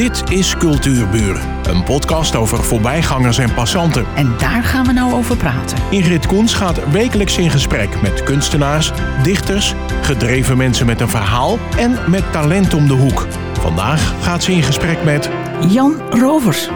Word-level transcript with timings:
Dit 0.00 0.30
is 0.30 0.56
Cultuurburen, 0.56 1.68
een 1.68 1.84
podcast 1.84 2.36
over 2.36 2.64
voorbijgangers 2.64 3.38
en 3.38 3.54
passanten. 3.54 4.06
En 4.14 4.36
daar 4.38 4.64
gaan 4.64 4.86
we 4.86 4.92
nou 4.92 5.12
over 5.12 5.36
praten. 5.36 5.78
Ingrid 5.90 6.26
Koens 6.26 6.54
gaat 6.54 6.90
wekelijks 6.90 7.38
in 7.38 7.50
gesprek 7.50 8.02
met 8.02 8.22
kunstenaars, 8.22 8.90
dichters, 9.22 9.74
gedreven 10.02 10.56
mensen 10.56 10.86
met 10.86 11.00
een 11.00 11.08
verhaal 11.08 11.58
en 11.76 12.10
met 12.10 12.32
talent 12.32 12.74
om 12.74 12.86
de 12.86 12.94
hoek. 12.94 13.26
Vandaag 13.52 14.24
gaat 14.24 14.42
ze 14.42 14.52
in 14.52 14.62
gesprek 14.62 15.04
met 15.04 15.30
Jan 15.68 16.10
Rovers. 16.10 16.68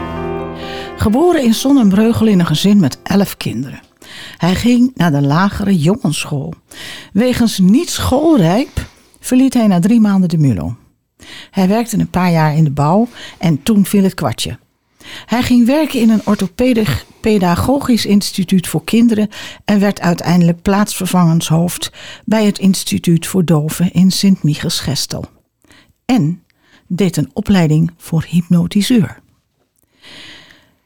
Geboren 0.95 1.43
in 1.43 1.53
Sonnenbreugel 1.53 2.27
in 2.27 2.39
een 2.39 2.45
gezin 2.45 2.79
met 2.79 2.99
elf 3.03 3.37
kinderen. 3.37 3.79
Hij 4.37 4.55
ging 4.55 4.91
naar 4.95 5.11
de 5.11 5.21
lagere 5.21 5.77
jongensschool. 5.77 6.53
Wegens 7.13 7.59
niet 7.59 7.89
schoolrijp 7.89 8.85
verliet 9.19 9.53
hij 9.53 9.67
na 9.67 9.79
drie 9.79 9.99
maanden 9.99 10.29
de 10.29 10.37
MULO. 10.37 10.75
Hij 11.51 11.67
werkte 11.67 11.99
een 11.99 12.09
paar 12.09 12.31
jaar 12.31 12.55
in 12.55 12.63
de 12.63 12.71
bouw 12.71 13.07
en 13.37 13.63
toen 13.63 13.85
viel 13.85 14.03
het 14.03 14.13
kwartje. 14.13 14.57
Hij 15.25 15.41
ging 15.41 15.65
werken 15.65 15.99
in 15.99 16.09
een 16.09 16.25
orthopedisch 16.25 17.05
pedagogisch 17.21 18.05
instituut 18.05 18.67
voor 18.67 18.83
kinderen 18.83 19.29
en 19.65 19.79
werd 19.79 20.01
uiteindelijk 20.01 20.61
plaatsvervangershoofd 20.61 21.91
bij 22.25 22.45
het 22.45 22.59
Instituut 22.59 23.27
voor 23.27 23.45
Doven 23.45 23.91
in 23.91 24.11
Sint-Michiels-Gestel. 24.11 25.25
En 26.05 26.43
deed 26.87 27.17
een 27.17 27.29
opleiding 27.33 27.91
voor 27.97 28.25
hypnotiseur. 28.29 29.19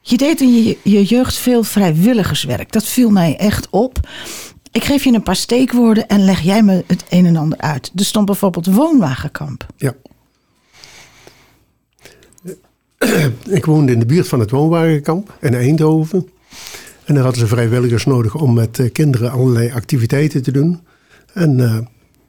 Je 0.02 0.18
deed 0.18 0.42
in 0.42 0.78
je 0.84 1.04
jeugd 1.04 1.38
veel 1.38 1.64
vrijwilligerswerk. 1.64 2.72
Dat 2.72 2.86
viel 2.86 3.10
mij 3.10 3.38
echt 3.38 3.70
op. 3.70 4.00
Ik 4.72 4.84
geef 4.84 5.04
je 5.04 5.14
een 5.14 5.24
paar 5.24 5.36
steekwoorden 5.36 6.08
en 6.08 6.24
leg 6.24 6.42
jij 6.42 6.64
me 6.64 6.84
het 6.88 7.06
een 7.10 7.26
en 7.26 7.36
ander 7.36 7.58
uit. 7.58 7.92
Er 7.96 8.06
stond 8.06 8.26
bijvoorbeeld 8.26 8.66
woonwagenkamp. 8.66 9.66
Ja. 9.78 9.94
Ik 13.58 13.66
woonde 13.66 13.92
in 13.92 14.00
de 14.00 14.06
buurt 14.06 14.28
van 14.28 14.40
het 14.40 14.52
woonwagenkamp 14.52 15.38
in 15.42 15.54
Eindhoven. 15.54 16.30
En 17.06 17.14
daar 17.14 17.24
hadden 17.24 17.42
ze 17.42 17.48
vrijwilligers 17.48 18.06
nodig 18.06 18.36
om 18.36 18.54
met 18.54 18.80
eh, 18.80 18.92
kinderen 18.92 19.32
allerlei 19.32 19.72
activiteiten 19.72 20.44
te 20.44 20.52
doen. 20.52 20.80
En 21.34 21.60
uh, 21.60 21.78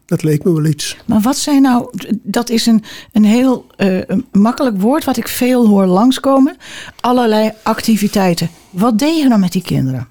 dat 0.06 0.22
leek 0.22 0.44
me 0.44 0.52
wel 0.52 0.64
iets. 0.64 0.96
Maar 1.06 1.20
wat 1.20 1.36
zijn 1.36 1.62
nou, 1.62 1.90
dat 2.22 2.50
is 2.50 2.66
een, 2.66 2.84
een 3.12 3.24
heel 3.24 3.66
uh, 3.76 4.02
makkelijk 4.32 4.80
woord 4.80 5.04
wat 5.04 5.16
ik 5.16 5.28
veel 5.28 5.66
hoor 5.66 5.86
langskomen. 5.86 6.56
Allerlei 7.00 7.50
activiteiten. 7.62 8.50
Wat 8.70 8.98
deed 8.98 9.22
je 9.22 9.28
dan 9.28 9.40
met 9.40 9.52
die 9.52 9.62
kinderen? 9.62 10.08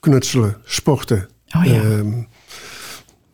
Knutselen, 0.00 0.56
sporten. 0.64 1.28
Oh 1.56 1.64
ja. 1.64 1.82
Uh, 1.82 1.98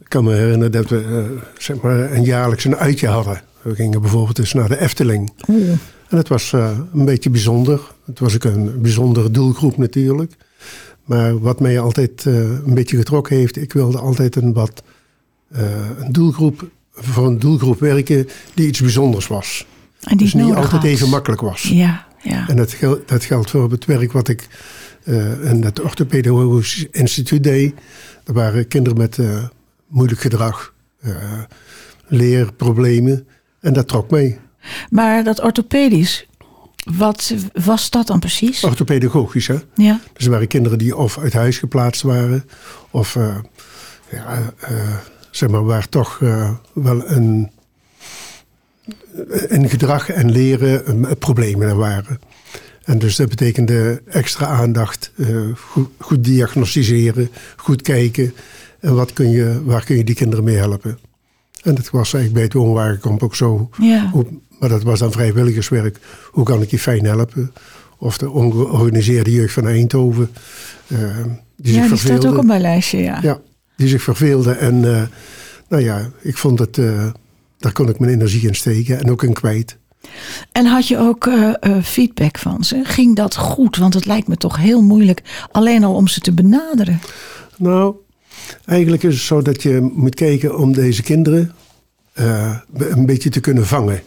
ik 0.00 0.08
kan 0.08 0.24
me 0.24 0.34
herinneren 0.34 0.72
dat 0.72 0.88
we 0.88 1.38
zeg 1.58 1.80
maar 1.80 2.12
een 2.12 2.24
jaarlijks 2.24 2.64
een 2.64 2.76
uitje 2.76 3.08
hadden. 3.08 3.42
We 3.62 3.74
gingen 3.74 4.00
bijvoorbeeld 4.00 4.38
eens 4.38 4.52
naar 4.52 4.68
de 4.68 4.80
Efteling. 4.80 5.32
Oeh. 5.48 5.78
En 6.12 6.18
het 6.18 6.28
was 6.28 6.52
uh, 6.52 6.78
een 6.94 7.04
beetje 7.04 7.30
bijzonder. 7.30 7.80
Het 8.04 8.18
was 8.18 8.34
ook 8.34 8.44
een 8.44 8.80
bijzondere 8.80 9.30
doelgroep 9.30 9.76
natuurlijk. 9.76 10.32
Maar 11.04 11.38
wat 11.38 11.60
mij 11.60 11.78
altijd 11.80 12.24
uh, 12.24 12.34
een 12.34 12.74
beetje 12.74 12.96
getrokken 12.96 13.36
heeft, 13.36 13.56
ik 13.56 13.72
wilde 13.72 13.98
altijd 13.98 14.36
een 14.36 14.52
wat 14.52 14.82
uh, 15.52 15.60
een 15.98 16.12
doelgroep 16.12 16.68
voor 16.92 17.26
een 17.26 17.38
doelgroep 17.38 17.80
werken 17.80 18.28
die 18.54 18.66
iets 18.66 18.80
bijzonders 18.80 19.26
was. 19.26 19.66
En 20.00 20.16
die 20.16 20.26
dus 20.26 20.34
niet 20.34 20.54
altijd 20.54 20.70
had. 20.70 20.84
even 20.84 21.08
makkelijk 21.08 21.40
was. 21.40 21.62
Ja, 21.62 22.06
ja. 22.22 22.48
En 22.48 22.56
dat, 22.56 22.72
gel 22.72 23.00
dat 23.06 23.24
geldt 23.24 23.50
voor 23.50 23.70
het 23.70 23.84
werk 23.84 24.12
wat 24.12 24.28
ik 24.28 24.48
in 25.42 25.62
het 25.64 25.80
orthopedagogisch 25.80 26.86
instituut 26.90 27.44
deed. 27.44 27.74
Er 28.24 28.32
waren 28.32 28.68
kinderen 28.68 28.98
met 28.98 29.18
moeilijk 29.86 30.20
gedrag, 30.20 30.74
leerproblemen. 32.06 33.26
En 33.60 33.72
dat 33.72 33.88
trok 33.88 34.10
mee. 34.10 34.38
Maar 34.90 35.24
dat 35.24 35.42
orthopedisch, 35.42 36.26
wat 36.96 37.34
was 37.52 37.90
dat 37.90 38.06
dan 38.06 38.18
precies? 38.18 38.64
Orthopedagogisch, 38.64 39.46
hè? 39.46 39.56
Ja. 39.74 40.00
Dus 40.12 40.24
er 40.24 40.30
waren 40.30 40.48
kinderen 40.48 40.78
die 40.78 40.96
of 40.96 41.18
uit 41.18 41.32
huis 41.32 41.58
geplaatst 41.58 42.02
waren, 42.02 42.44
of 42.90 43.14
uh, 43.14 43.36
ja, 44.10 44.52
uh, 44.70 44.96
zeg 45.30 45.48
maar, 45.48 45.64
waar 45.64 45.88
toch 45.88 46.20
uh, 46.20 46.50
wel 46.72 47.10
een, 47.10 47.50
een 49.48 49.68
gedrag 49.68 50.08
en 50.08 50.30
leren 50.30 51.18
problemen 51.18 51.68
er 51.68 51.76
waren. 51.76 52.20
En 52.82 52.98
dus 52.98 53.16
dat 53.16 53.28
betekende 53.28 54.02
extra 54.06 54.46
aandacht, 54.46 55.12
goed, 55.56 55.88
goed, 55.98 56.24
diagnosticeren, 56.24 57.30
goed 57.56 57.82
kijken. 57.82 58.34
En 58.80 58.94
wat 58.94 59.12
kun 59.12 59.30
je, 59.30 59.62
waar 59.64 59.84
kun 59.84 59.96
je 59.96 60.04
die 60.04 60.14
kinderen 60.14 60.44
mee 60.44 60.56
helpen? 60.56 60.98
En 61.62 61.74
dat 61.74 61.90
was 61.90 62.14
eigenlijk 62.14 62.32
bij 62.32 62.42
het 62.42 62.52
woonwagenkamp 62.52 63.22
ook 63.22 63.34
zo. 63.34 63.70
Ja. 63.78 64.10
Maar 64.62 64.70
dat 64.70 64.82
was 64.82 64.98
dan 64.98 65.12
vrijwilligerswerk. 65.12 65.98
Hoe 66.30 66.44
kan 66.44 66.62
ik 66.62 66.70
je 66.70 66.78
fijn 66.78 67.04
helpen? 67.04 67.52
Of 67.98 68.18
de 68.18 68.30
ongeorganiseerde 68.30 69.32
jeugd 69.32 69.52
van 69.52 69.66
Eindhoven. 69.66 70.30
Uh, 70.86 70.98
die 71.56 71.74
ja, 71.74 71.80
zich 71.80 71.88
die 71.88 71.98
staat 71.98 72.26
ook 72.26 72.38
op 72.38 72.44
mijn 72.44 72.60
lijstje, 72.60 72.98
ja. 72.98 73.18
Ja, 73.22 73.40
die 73.76 73.88
zich 73.88 74.02
verveelde. 74.02 74.52
En 74.52 74.74
uh, 74.74 75.02
nou 75.68 75.82
ja, 75.82 76.10
ik 76.20 76.36
vond 76.36 76.58
het... 76.58 76.76
Uh, 76.76 77.10
daar 77.58 77.72
kon 77.72 77.88
ik 77.88 77.98
mijn 77.98 78.12
energie 78.12 78.48
in 78.48 78.54
steken 78.54 78.98
en 78.98 79.10
ook 79.10 79.22
in 79.22 79.32
kwijt. 79.32 79.76
En 80.52 80.66
had 80.66 80.88
je 80.88 80.98
ook 80.98 81.26
uh, 81.26 81.52
feedback 81.82 82.38
van 82.38 82.64
ze? 82.64 82.80
Ging 82.84 83.16
dat 83.16 83.36
goed? 83.36 83.76
Want 83.76 83.94
het 83.94 84.04
lijkt 84.04 84.28
me 84.28 84.36
toch 84.36 84.56
heel 84.56 84.82
moeilijk 84.82 85.22
alleen 85.50 85.84
al 85.84 85.94
om 85.94 86.08
ze 86.08 86.20
te 86.20 86.32
benaderen. 86.32 87.00
Nou, 87.56 87.94
Eigenlijk 88.64 89.02
is 89.02 89.14
het 89.14 89.22
zo 89.22 89.42
dat 89.42 89.62
je 89.62 89.90
moet 89.94 90.14
kijken 90.14 90.58
om 90.58 90.72
deze 90.72 91.02
kinderen 91.02 91.52
uh, 92.20 92.56
een 92.76 93.06
beetje 93.06 93.30
te 93.30 93.40
kunnen 93.40 93.66
vangen. 93.66 94.02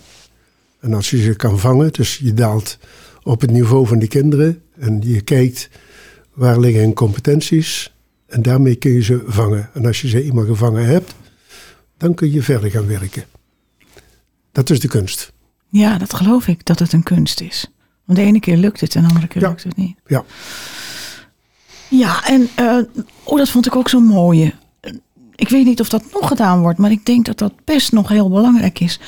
En 0.86 0.94
als 0.94 1.10
je 1.10 1.22
ze 1.22 1.36
kan 1.36 1.60
vangen, 1.60 1.94
dus 1.94 2.18
je 2.18 2.34
daalt 2.34 2.78
op 3.24 3.42
het 3.42 3.52
niveau 3.52 3.88
van 3.88 4.00
die 4.00 4.08
kinderen 4.08 4.62
en 4.80 5.02
je 5.02 5.22
kijkt 5.22 5.70
waar 6.34 6.60
liggen 6.60 6.82
hun 6.82 6.94
competenties 6.94 7.94
en 8.28 8.42
daarmee 8.42 8.76
kun 8.76 8.92
je 8.92 9.04
ze 9.04 9.24
vangen. 9.26 9.70
En 9.74 9.86
als 9.86 10.02
je 10.02 10.08
ze 10.08 10.24
eenmaal 10.24 10.46
gevangen 10.46 10.86
hebt, 10.86 11.16
dan 11.98 12.14
kun 12.14 12.32
je 12.32 12.42
verder 12.42 12.72
gaan 12.72 12.88
werken. 12.88 13.24
Dat 14.52 14.70
is 14.70 14.80
de 14.80 14.88
kunst. 14.88 15.32
Ja, 15.70 15.98
dat 15.98 16.14
geloof 16.14 16.48
ik, 16.48 16.66
dat 16.66 16.80
het 16.80 16.94
een 16.94 17.04
kunst 17.04 17.42
is. 17.42 17.72
Want 18.04 18.20
de 18.20 18.26
ene 18.26 18.40
keer 18.40 18.58
lukt 18.58 18.82
het 18.82 18.96
en 18.96 19.02
de 19.02 19.08
andere 19.08 19.28
keer 19.28 19.42
ja. 19.42 19.48
lukt 19.48 19.64
het 19.64 19.76
niet. 19.76 19.98
Ja. 20.06 20.26
Ja, 21.90 22.28
en 22.28 22.50
uh, 22.60 22.82
oh, 23.24 23.38
dat 23.38 23.50
vond 23.50 23.66
ik 23.66 23.76
ook 23.76 23.90
zo 23.90 24.00
mooi. 24.00 24.54
Ik 25.36 25.50
weet 25.50 25.66
niet 25.66 25.80
of 25.80 25.90
dat 25.90 26.04
nog 26.14 26.28
gedaan 26.28 26.62
wordt, 26.62 26.80
maar 26.80 26.92
ik 26.92 27.06
denk 27.06 27.26
dat 27.26 27.38
dat 27.38 27.54
best 27.64 27.92
nog 27.92 28.10
heel 28.10 28.30
belangrijk 28.30 28.80
is. 28.80 29.00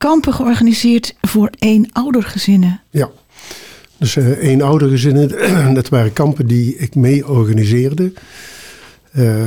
Kampen 0.00 0.34
georganiseerd 0.34 1.16
voor 1.20 1.50
eenoudergezinnen. 1.58 2.80
Ja, 2.90 3.10
dus 3.96 4.16
uh, 4.16 4.42
eenoudergezinnen, 4.42 5.28
dat 5.74 5.88
waren 5.88 6.12
kampen 6.12 6.46
die 6.46 6.76
ik 6.76 6.94
mee 6.94 7.28
organiseerde. 7.28 8.12
Uh, 9.12 9.44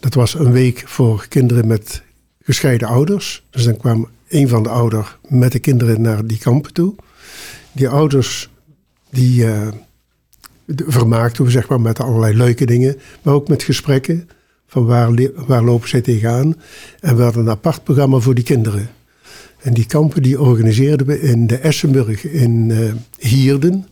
dat 0.00 0.14
was 0.14 0.34
een 0.34 0.52
week 0.52 0.82
voor 0.86 1.26
kinderen 1.28 1.66
met 1.66 2.02
gescheiden 2.42 2.88
ouders. 2.88 3.44
Dus 3.50 3.64
dan 3.64 3.76
kwam 3.76 4.08
een 4.28 4.48
van 4.48 4.62
de 4.62 4.68
ouders 4.68 5.16
met 5.28 5.52
de 5.52 5.58
kinderen 5.58 6.00
naar 6.00 6.26
die 6.26 6.38
kampen 6.38 6.72
toe. 6.72 6.94
Die 7.72 7.88
ouders 7.88 8.50
die 9.10 9.44
uh, 9.44 9.68
vermaakten 10.66 11.44
we 11.44 11.50
zeg 11.50 11.68
maar 11.68 11.80
met 11.80 12.00
allerlei 12.00 12.36
leuke 12.36 12.66
dingen, 12.66 12.96
maar 13.22 13.34
ook 13.34 13.48
met 13.48 13.62
gesprekken 13.62 14.28
van 14.66 14.86
waar, 14.86 15.10
waar 15.34 15.62
lopen 15.62 15.88
zij 15.88 16.00
tegenaan. 16.00 16.54
En 17.00 17.16
we 17.16 17.22
hadden 17.22 17.42
een 17.42 17.50
apart 17.50 17.84
programma 17.84 18.18
voor 18.18 18.34
die 18.34 18.44
kinderen. 18.44 18.90
En 19.62 19.74
die 19.74 19.86
kampen 19.86 20.22
die 20.22 20.40
organiseerden 20.40 21.06
we 21.06 21.20
in 21.20 21.46
de 21.46 21.56
Essenburg 21.56 22.24
in 22.26 22.68
uh, 22.68 22.92
Hierden. 23.18 23.86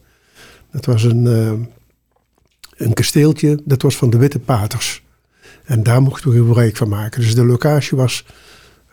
Dat 0.73 0.85
was 0.85 1.03
een, 1.03 1.25
uh, 1.25 1.53
een 2.77 2.93
kasteeltje, 2.93 3.61
dat 3.65 3.83
was 3.83 3.97
van 3.97 4.11
de 4.11 4.17
Witte 4.17 4.39
Paters. 4.39 5.03
En 5.65 5.83
daar 5.83 6.03
mochten 6.03 6.31
we 6.31 6.37
gebruik 6.37 6.77
van 6.77 6.89
maken. 6.89 7.21
Dus 7.21 7.35
de 7.35 7.45
locatie 7.45 7.97
was 7.97 8.25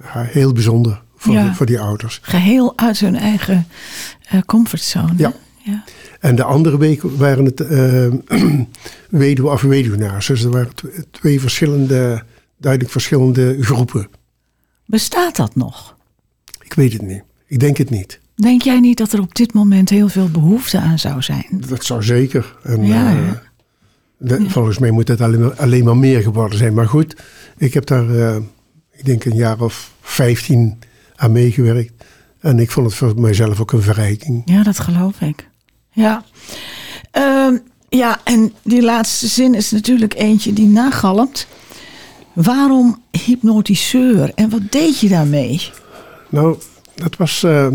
ja, 0.04 0.22
heel 0.24 0.54
bijzonder 0.54 1.02
voor, 1.16 1.34
Ja. 1.34 1.54
voor 1.54 1.66
die 1.66 1.80
ouders. 1.80 2.20
Geheel 2.22 2.74
uit 2.78 3.00
hun 3.00 3.16
eigen 3.16 3.68
eh, 4.30 4.42
comfortzone. 4.42 5.14
Ja. 5.18 5.34
ja. 5.64 5.84
En 6.20 6.36
de 6.36 6.44
andere 6.44 6.78
week 6.78 7.02
waren 7.02 7.46
het 7.46 7.62
eh 7.62 8.08
weduwe 9.10 9.50
of 9.50 9.62
weduwnaars. 9.62 10.28
Dus 10.28 10.44
er 10.44 10.50
waren 10.52 10.76
tw- 10.76 10.86
twee 11.12 11.40
verschillende, 11.40 12.24
duidelijk 12.58 12.92
verschillende 12.92 13.58
groepen. 13.64 14.08
Bestaat 14.86 15.36
dat 15.36 15.56
nog? 15.56 15.95
Ik 16.66 16.74
weet 16.74 16.94
het 16.94 17.02
niet. 17.02 17.24
Ik 17.48 17.60
denk 17.60 17.78
het 17.78 17.90
niet. 17.90 18.20
Denk 18.36 18.62
jij 18.62 18.80
niet 18.80 18.98
dat 18.98 19.14
er 19.14 19.22
op 19.22 19.36
dit 19.36 19.54
moment 19.54 19.90
heel 19.90 20.08
veel 20.08 20.30
behoefte 20.30 20.80
aan 20.80 21.00
zou 21.00 21.22
zijn? 21.22 21.64
Dat 21.68 21.86
zou 21.86 22.04
zeker. 22.04 22.56
En, 22.64 22.86
Ja, 22.86 23.10
eh, 23.10 23.28
ja. 23.28 24.50
Volgens 24.50 24.78
mij 24.78 24.92
moet 24.92 25.08
het 25.08 25.22
alleen 25.22 25.40
maar, 25.40 25.54
alleen 25.54 25.84
maar 25.84 25.98
meer 25.98 26.22
geworden 26.22 26.58
zijn. 26.58 26.74
Maar 26.74 26.88
goed, 26.88 27.16
ik 27.58 27.74
heb 27.74 27.86
daar, 27.86 28.10
eh, 28.10 28.36
ik 28.92 29.06
denk 29.06 29.26
een 29.26 29.36
jaar 29.36 29.62
of 29.62 29.92
15 30.02 30.80
aan 31.16 31.32
meegewerkt. 31.32 32.04
En 32.40 32.60
ik 32.60 32.72
vond 32.72 32.86
het 32.86 32.96
voor 32.96 33.20
mijzelf 33.20 33.60
ook 33.62 33.72
een 33.72 33.82
verrijking. 33.82 34.42
Ja, 34.46 34.64
dat 34.64 34.80
geloof 34.80 35.22
ik. 35.22 35.50
Ja. 35.92 36.24
Ehm, 37.12 37.58
ja, 37.90 38.20
en 38.24 38.54
die 38.62 38.82
laatste 38.82 39.28
zin 39.28 39.54
is 39.54 39.72
natuurlijk 39.72 40.14
eentje 40.14 40.54
die 40.54 40.68
nagalmt. 40.68 41.48
Waarom 42.34 43.02
hypnotiseur 43.26 44.32
en 44.36 44.50
wat 44.50 44.72
deed 44.72 45.00
je 45.00 45.08
daarmee? 45.08 45.62
Nou, 46.36 46.58
dat 46.96 47.16
was. 47.16 47.44
eh, 47.44 47.68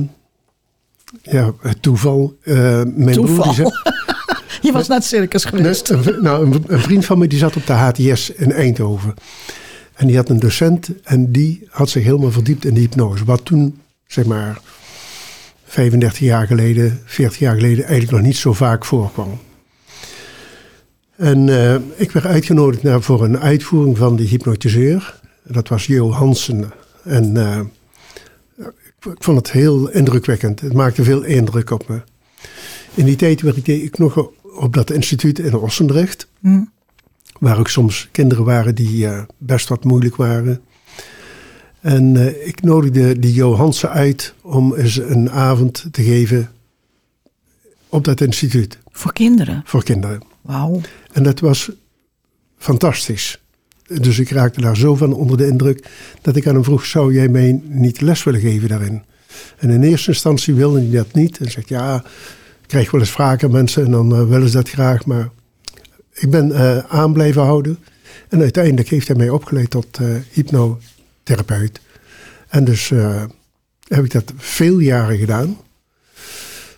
Ja, 1.22 1.52
het 1.60 1.82
toeval. 1.82 2.36
Eh, 2.42 2.82
mijn 2.94 3.12
Toeval. 3.12 3.34
broer 3.34 3.44
die 3.44 3.54
zat, 3.54 3.92
Je 4.62 4.72
was 4.72 4.88
naar 4.88 4.96
het 4.98 5.06
circus 5.06 5.44
geweest. 5.44 5.94
Nou, 6.20 6.46
een, 6.46 6.64
een 6.66 6.80
vriend 6.80 7.04
van 7.04 7.18
me 7.18 7.26
die 7.26 7.38
zat 7.38 7.56
op 7.56 7.66
de 7.66 7.72
HTS 7.72 8.30
in 8.30 8.52
Eindhoven. 8.52 9.14
En 9.94 10.06
die 10.06 10.16
had 10.16 10.28
een 10.28 10.38
docent 10.38 10.88
en 11.02 11.32
die 11.32 11.66
had 11.70 11.90
zich 11.90 12.04
helemaal 12.04 12.30
verdiept 12.30 12.64
in 12.64 12.74
de 12.74 12.80
hypnose. 12.80 13.24
Wat 13.24 13.44
toen, 13.44 13.80
zeg 14.06 14.24
maar, 14.24 14.60
35 15.64 16.18
jaar 16.18 16.46
geleden, 16.46 17.00
40 17.04 17.38
jaar 17.38 17.54
geleden 17.54 17.84
eigenlijk 17.84 18.12
nog 18.12 18.20
niet 18.26 18.36
zo 18.36 18.52
vaak 18.52 18.84
voorkwam. 18.84 19.38
En 21.16 21.48
eh, 21.48 21.74
ik 21.96 22.10
werd 22.10 22.26
uitgenodigd 22.26 22.82
naar, 22.82 23.02
voor 23.02 23.24
een 23.24 23.38
uitvoering 23.38 23.98
van 23.98 24.16
die 24.16 24.28
hypnotiseur. 24.28 25.20
Dat 25.44 25.68
was 25.68 25.86
Jo 25.86 26.10
Hansen. 26.12 26.70
En 27.04 27.36
ik 29.06 29.24
vond 29.24 29.36
het 29.36 29.50
heel 29.52 29.90
indrukwekkend. 29.90 30.60
Het 30.60 30.72
maakte 30.72 31.04
veel 31.04 31.22
indruk 31.22 31.70
op 31.70 31.88
me. 31.88 32.02
In 32.94 33.04
die 33.04 33.16
tijd 33.16 33.40
werkte 33.40 33.82
ik 33.82 33.98
nog 33.98 34.30
op 34.42 34.74
dat 34.74 34.90
instituut 34.90 35.38
in 35.38 35.54
Ossendrecht. 35.54 36.28
Hm. 36.40 36.62
Waar 37.38 37.58
ook 37.58 37.68
soms 37.68 38.08
kinderen 38.12 38.44
waren 38.44 38.74
die 38.74 39.06
eh, 39.06 39.22
best 39.38 39.68
wat 39.68 39.84
moeilijk 39.84 40.16
waren. 40.16 40.60
En 41.80 42.16
eh, 42.16 42.46
ik 42.46 42.62
nodigde 42.62 43.18
die 43.18 43.34
Jo 43.34 43.54
Hansen 43.54 43.90
uit 43.90 44.34
om 44.42 44.74
eens 44.74 44.96
een 44.96 45.30
avond 45.30 45.86
te 45.90 46.02
geven 46.02 46.50
op 47.88 48.04
dat 48.04 48.20
instituut 48.20 48.78
Voor 48.90 49.12
kinderen. 49.12 49.62
voor 49.64 49.84
kinderen. 49.84 50.22
Wauw. 50.40 50.80
En 51.12 51.22
dat 51.22 51.40
was 51.40 51.70
fantastisch. 52.58 53.40
Dus 53.98 54.18
ik 54.18 54.30
raakte 54.30 54.60
daar 54.60 54.76
zo 54.76 54.94
van 54.96 55.12
onder 55.12 55.36
de 55.36 55.46
indruk 55.46 55.88
dat 56.22 56.36
ik 56.36 56.46
aan 56.46 56.54
hem 56.54 56.64
vroeg: 56.64 56.84
zou 56.84 57.14
jij 57.14 57.28
mij 57.28 57.60
niet 57.64 58.00
les 58.00 58.24
willen 58.24 58.40
geven 58.40 58.68
daarin? 58.68 59.02
En 59.58 59.70
in 59.70 59.82
eerste 59.82 60.10
instantie 60.10 60.54
wilde 60.54 60.80
hij 60.80 60.90
dat 60.90 61.14
niet. 61.14 61.38
En 61.38 61.50
zegt 61.50 61.68
ja, 61.68 62.04
ik 62.62 62.66
krijg 62.66 62.90
wel 62.90 63.00
eens 63.00 63.10
vragen 63.10 63.50
mensen 63.50 63.84
en 63.84 63.90
dan 63.90 64.14
eh, 64.14 64.28
willen 64.28 64.48
ze 64.48 64.56
dat 64.56 64.68
graag. 64.68 65.06
Maar 65.06 65.28
ik 66.12 66.30
ben 66.30 66.52
eh, 66.52 66.78
aan 66.78 67.12
blijven 67.12 67.42
houden. 67.42 67.78
En 68.28 68.40
uiteindelijk 68.40 68.88
heeft 68.88 69.08
hij 69.08 69.16
mij 69.16 69.28
opgeleid 69.28 69.70
tot 69.70 69.98
eh, 69.98 70.06
hypnotherapeut. 70.30 71.80
En 72.48 72.64
dus 72.64 72.88
heb 73.86 74.04
ik 74.04 74.10
dat 74.10 74.32
veel 74.36 74.78
jaren 74.78 75.18
gedaan. 75.18 75.58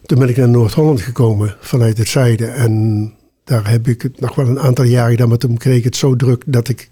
Toen 0.06 0.19
ben 0.19 0.29
ik 0.29 0.37
naar 0.37 0.49
Noord-Holland 0.49 1.00
gekomen 1.00 1.56
vanuit 1.61 1.99
het 1.99 2.09
zuiden. 2.09 2.55
En 2.55 3.14
daar 3.44 3.70
heb 3.70 3.88
ik 3.88 4.02
het 4.02 4.20
nog 4.20 4.34
wel 4.34 4.46
een 4.48 4.60
aantal 4.60 4.84
jaren 4.84 5.10
gedaan. 5.10 5.28
Maar 5.28 5.38
toen 5.38 5.56
kreeg 5.56 5.76
ik 5.76 5.84
het 5.84 5.96
zo 5.96 6.16
druk 6.16 6.42
dat 6.46 6.68
ik 6.68 6.90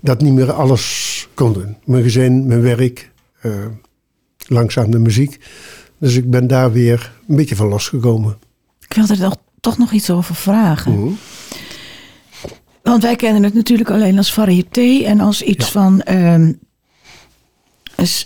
dat 0.00 0.20
niet 0.20 0.32
meer 0.32 0.52
alles 0.52 1.28
kon 1.34 1.52
doen. 1.52 1.76
Mijn 1.84 2.02
gezin, 2.02 2.46
mijn 2.46 2.60
werk, 2.62 3.10
eh, 3.40 3.52
langzaam 4.46 4.90
de 4.90 4.98
muziek. 4.98 5.38
Dus 5.98 6.14
ik 6.14 6.30
ben 6.30 6.46
daar 6.46 6.72
weer 6.72 7.12
een 7.28 7.36
beetje 7.36 7.56
van 7.56 7.68
losgekomen. 7.68 8.38
Ik 8.88 8.94
wilde 8.96 9.24
er 9.24 9.32
toch, 9.60 9.78
nog 9.78 9.92
iets 9.92 10.10
over 10.10 10.34
vragen. 10.34 10.92
Mhm. 11.00 11.12
Want 12.82 13.02
wij 13.02 13.16
kennen 13.16 13.42
het 13.42 13.54
natuurlijk 13.54 13.90
alleen 13.90 14.16
als 14.18 14.32
variété 14.32 15.02
en 15.04 15.20
als 15.20 15.42
iets 15.42 15.64
Ja. 15.66 15.70
van 15.72 16.00
ehm 16.02 16.52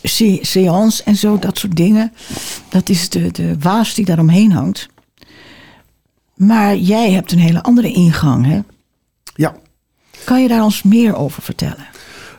se- 0.03 0.39
seance 0.43 1.03
en 1.03 1.17
zo, 1.17 1.39
dat 1.39 1.59
soort 1.59 1.77
dingen. 1.77 2.13
Dat 2.69 2.89
is 2.89 3.09
de, 3.09 3.31
de 3.31 3.57
waas 3.59 3.95
die 3.95 4.05
daaromheen 4.05 4.53
hangt. 4.53 4.89
Maar 6.47 6.77
jij 6.77 7.13
hebt 7.13 7.33
een 7.33 7.39
hele 7.39 7.63
andere 7.63 7.93
ingang, 7.93 8.47
hè? 8.47 8.61
Ja, 9.35 9.57
Kan 10.25 10.43
je 10.43 10.49
daar 10.49 10.63
ons 10.63 10.83
meer 10.83 11.17
over 11.17 11.43
vertellen? 11.43 11.87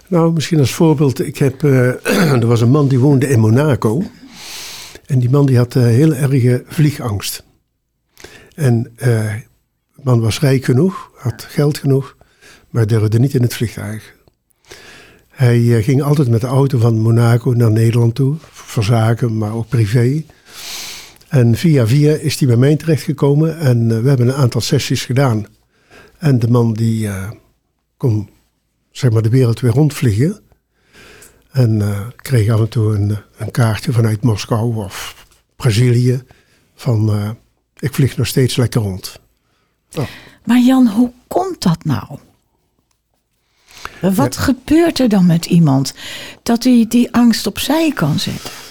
nou 0.07 0.33
misschien 0.33 0.59
als 0.59 0.73
voorbeeld. 0.73 1.25
Ik 1.25 1.37
heb, 1.37 1.63
eh, 1.63 2.31
er 2.41 2.47
was 2.47 2.61
een 2.61 2.69
man 2.69 2.87
die 2.87 2.99
woonde 2.99 3.27
in 3.27 3.39
Monaco. 3.39 4.03
En 5.05 5.19
die 5.19 5.29
man 5.29 5.45
die 5.45 5.57
had 5.57 5.75
eh, 5.75 5.83
heel 5.83 6.13
erge 6.13 6.63
vliegangst. 6.67 7.43
En 8.55 8.91
eh, 8.95 9.07
de 9.95 10.01
man 10.03 10.21
was 10.21 10.39
rijk 10.39 10.65
genoeg, 10.65 11.11
had 11.15 11.43
geld 11.49 11.77
genoeg, 11.77 12.17
maar 12.69 12.87
durfde 12.87 13.19
niet 13.19 13.33
in 13.33 13.41
het 13.41 13.53
vliegtuig. 13.53 14.15
Hij 15.29 15.83
ging 15.83 16.01
altijd 16.01 16.29
met 16.29 16.41
de 16.41 16.47
auto 16.47 16.77
van 16.77 16.99
Monaco 16.99 17.51
naar 17.51 17.71
Nederland 17.71 18.15
toe, 18.15 18.35
voor 18.51 18.83
zaken, 18.83 19.37
maar 19.37 19.53
ook 19.53 19.67
privé. 19.67 20.23
En 21.33 21.55
via 21.55 21.87
via 21.87 22.13
is 22.13 22.39
hij 22.39 22.47
bij 22.47 22.57
mij 22.57 22.75
terechtgekomen 22.75 23.57
en 23.57 23.91
eh, 23.91 23.99
we 23.99 24.07
hebben 24.07 24.27
een 24.27 24.33
aantal 24.33 24.61
sessies 24.61 25.05
gedaan. 25.05 25.45
En 26.17 26.39
de 26.39 26.47
man 26.47 26.73
die 26.73 27.07
eh, 27.07 27.31
kon 27.97 28.29
zeg 28.91 29.11
maar, 29.11 29.21
de 29.21 29.29
wereld 29.29 29.59
weer 29.59 29.71
rondvliegen. 29.71 30.39
En 31.51 31.81
eh, 31.81 32.07
kreeg 32.15 32.49
af 32.49 32.59
en 32.59 32.69
toe 32.69 32.95
een, 32.95 33.17
een 33.37 33.51
kaartje 33.51 33.91
vanuit 33.91 34.23
Moskou 34.23 34.75
of 34.75 35.25
Brazilië 35.55 36.23
van 36.75 37.35
ik 37.79 37.93
vlieg 37.93 38.17
nog 38.17 38.27
steeds 38.27 38.55
lekker 38.55 38.81
rond. 38.81 39.19
Maar 40.45 40.59
Jan, 40.59 40.87
hoe 40.87 41.11
komt 41.27 41.61
dat 41.61 41.83
nou? 41.83 42.17
Wat 44.15 44.37
gebeurt 44.37 44.99
er 44.99 45.09
dan 45.09 45.25
met 45.25 45.45
iemand 45.45 45.93
dat 46.43 46.63
hij 46.63 46.85
die 46.87 47.13
angst 47.13 47.47
opzij 47.47 47.91
kan 47.93 48.19
zetten? 48.19 48.62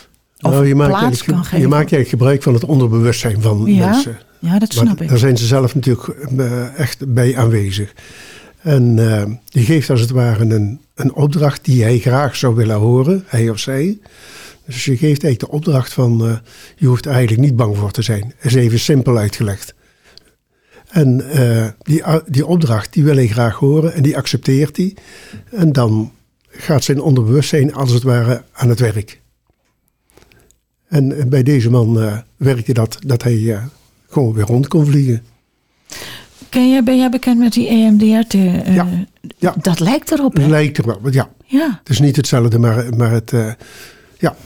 Of 0.42 0.50
Nou, 0.50 0.66
je, 0.66 0.74
maakt 0.74 0.90
plaats 0.90 1.24
je 1.24 1.68
maakt 1.68 1.72
eigenlijk 1.72 2.08
gebruik 2.08 2.42
van 2.42 2.54
het 2.54 2.64
onderbewustzijn 2.64 3.40
van 3.42 3.64
Ja, 3.66 3.90
mensen. 3.90 4.18
ja, 4.38 4.58
dat 4.58 4.74
Maar 4.74 4.84
snap 4.86 5.00
ik. 5.00 5.08
Daar 5.08 5.18
zijn 5.18 5.36
ze 5.36 5.46
zelf 5.46 5.74
natuurlijk 5.74 6.08
eh, 6.08 6.78
echt 6.78 7.12
bij 7.12 7.36
aanwezig. 7.36 7.92
En 8.58 9.12
eh, 9.12 9.24
die 9.44 9.64
geeft 9.64 9.90
als 9.90 10.00
het 10.00 10.10
ware 10.10 10.44
een, 10.44 10.80
een 10.94 11.14
opdracht 11.14 11.64
die 11.64 11.82
hij 11.82 11.98
graag 11.98 12.36
zou 12.36 12.54
willen 12.54 12.76
horen, 12.76 13.24
hij 13.26 13.50
of 13.50 13.58
zij. 13.58 13.98
Dus 14.66 14.84
je 14.84 14.90
geeft 14.90 15.24
eigenlijk 15.24 15.40
de 15.40 15.50
opdracht 15.50 15.92
van, 15.92 16.26
eh, 16.26 16.36
je 16.76 16.86
hoeft 16.86 17.04
er 17.04 17.12
eigenlijk 17.12 17.42
niet 17.42 17.56
bang 17.56 17.76
voor 17.76 17.90
te 17.90 18.02
zijn. 18.02 18.34
Is 18.40 18.54
even 18.54 18.78
simpel 18.78 19.18
uitgelegd. 19.18 19.74
En 20.88 21.24
die, 21.78 22.02
die 22.26 22.46
opdracht, 22.46 22.92
die 22.92 23.04
wil 23.04 23.14
hij 23.14 23.26
graag 23.26 23.54
horen 23.54 23.94
en 23.94 24.02
die 24.02 24.16
accepteert 24.16 24.76
hij. 24.76 24.96
En 25.50 25.72
dan 25.72 26.12
gaat 26.48 26.84
zijn 26.84 27.00
onderbewustzijn 27.00 27.74
als 27.74 27.92
het 27.92 28.02
ware 28.02 28.42
aan 28.52 28.68
het 28.68 28.80
werk. 28.80 29.21
En 30.92 31.28
bij 31.28 31.42
deze 31.42 31.70
man 31.70 32.00
eh, 32.02 32.16
werkte 32.36 32.72
dat, 32.72 32.98
dat 33.06 33.22
hij 33.22 33.54
eh, 33.54 33.64
gewoon 34.08 34.32
weer 34.32 34.44
rond 34.44 34.68
kon 34.68 34.86
vliegen. 34.86 35.22
Ken 36.48 36.70
jij, 36.70 36.82
ben 36.82 36.98
jij 36.98 37.10
bekend 37.10 37.38
met 37.38 37.52
die 37.52 37.68
EMDR? 37.68 38.36
eh, 38.36 38.74
Ja. 38.74 38.86
Ja. 39.38 39.54
Dat 39.60 39.80
lijkt 39.80 40.10
erop, 40.12 40.36
hè? 40.36 40.46
Lijkt 40.48 40.78
er 40.78 40.86
wel, 40.86 40.98
want 41.00 41.14
ja, 41.14 41.30
Ja. 41.46 41.76
het 41.78 41.88
is 41.88 42.00
niet 42.00 42.16
hetzelfde, 42.16 42.58
maar, 42.58 42.96
maar 42.96 43.10
het, 43.10 43.32
ja, 44.18 44.36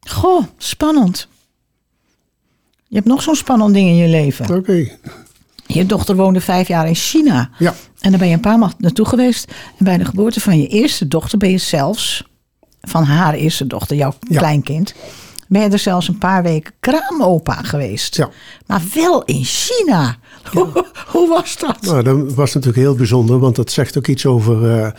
Goh, 0.00 0.44
spannend. 0.58 1.28
Je 2.88 2.94
hebt 2.96 3.06
nog 3.08 3.22
zo'n 3.22 3.34
spannend 3.36 3.74
ding 3.74 3.88
in 3.88 3.96
je 3.96 4.08
leven. 4.08 4.56
oké. 4.56 4.88
Je 5.66 5.86
dochter 5.86 6.16
woonde 6.16 6.40
vijf 6.40 6.68
jaar 6.68 6.88
in 6.88 6.94
China. 6.94 7.50
Ja, 7.58 7.74
En 8.00 8.10
daar 8.10 8.18
ben 8.18 8.28
je 8.28 8.34
een 8.34 8.40
paar 8.40 8.58
maanden 8.58 8.76
naartoe 8.80 9.06
geweest. 9.06 9.52
En 9.78 9.84
bij 9.84 9.98
de 9.98 10.04
geboorte 10.04 10.40
van 10.40 10.58
je 10.60 10.66
eerste 10.68 11.08
dochter 11.08 11.38
ben 11.38 11.50
je 11.50 11.58
zelfs, 11.58 12.24
van 12.80 13.04
haar 13.04 13.34
eerste 13.34 13.66
dochter, 13.66 13.96
jouw 13.96 14.14
Ja. 14.28 14.38
kleinkind, 14.38 14.94
ben 15.48 15.62
je 15.62 15.68
er 15.68 15.78
zelfs 15.78 16.08
een 16.08 16.18
paar 16.18 16.42
weken 16.42 16.72
kraamopa 16.80 17.54
geweest. 17.62 18.16
ja. 18.16 18.28
Maar 18.66 18.82
wel 18.94 19.24
in 19.24 19.44
China. 19.44 20.16
Hoe, 20.52 20.84
hoe 21.06 21.28
was 21.28 21.58
dat? 21.58 21.80
Nou, 21.82 22.02
dat 22.02 22.34
was 22.34 22.54
natuurlijk 22.54 22.82
heel 22.82 22.94
bijzonder, 22.94 23.38
want 23.38 23.56
dat 23.56 23.70
zegt 23.70 23.98
ook 23.98 24.06
iets 24.06 24.26
over 24.26 24.80
eh, 24.80 24.90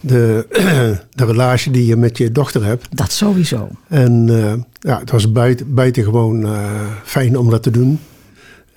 de, 0.00 0.46
de 1.10 1.24
relatie 1.24 1.72
die 1.72 1.86
je 1.86 1.96
met 1.96 2.18
je 2.18 2.32
dochter 2.32 2.64
hebt. 2.64 2.96
Dat 2.96 3.12
sowieso. 3.12 3.68
En 3.88 4.26
eh, 4.28 4.52
ja, 4.90 4.98
het 4.98 5.10
was 5.10 5.32
buiten, 5.32 5.74
buitengewoon 5.74 6.44
eh, 6.46 6.80
fijn 7.04 7.38
om 7.38 7.50
dat 7.50 7.62
te 7.62 7.70
doen. 7.70 8.00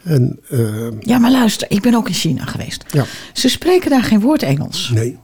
En 0.03 0.39
Ja, 0.99 1.17
maar 1.17 1.31
luister, 1.31 1.71
ik 1.71 1.81
ben 1.81 1.93
ook 1.95 2.07
in 2.07 2.13
China 2.13 2.45
geweest. 2.45 2.83
ja, 2.87 3.05
Ze 3.33 3.49
spreken 3.49 3.89
daar 3.89 4.03
geen 4.03 4.19
woord 4.19 4.43
Engels. 4.43 4.89
nee, 4.93 5.17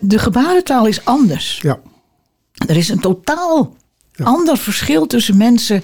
de 0.00 0.18
gebarentaal 0.18 0.86
is 0.86 1.04
anders. 1.04 1.58
ja, 1.62 1.78
Er 2.66 2.76
is 2.76 2.88
een 2.88 3.00
totaal 3.00 3.74
ander 4.16 4.56
verschil 4.56 5.06
tussen 5.06 5.36
mensen 5.36 5.82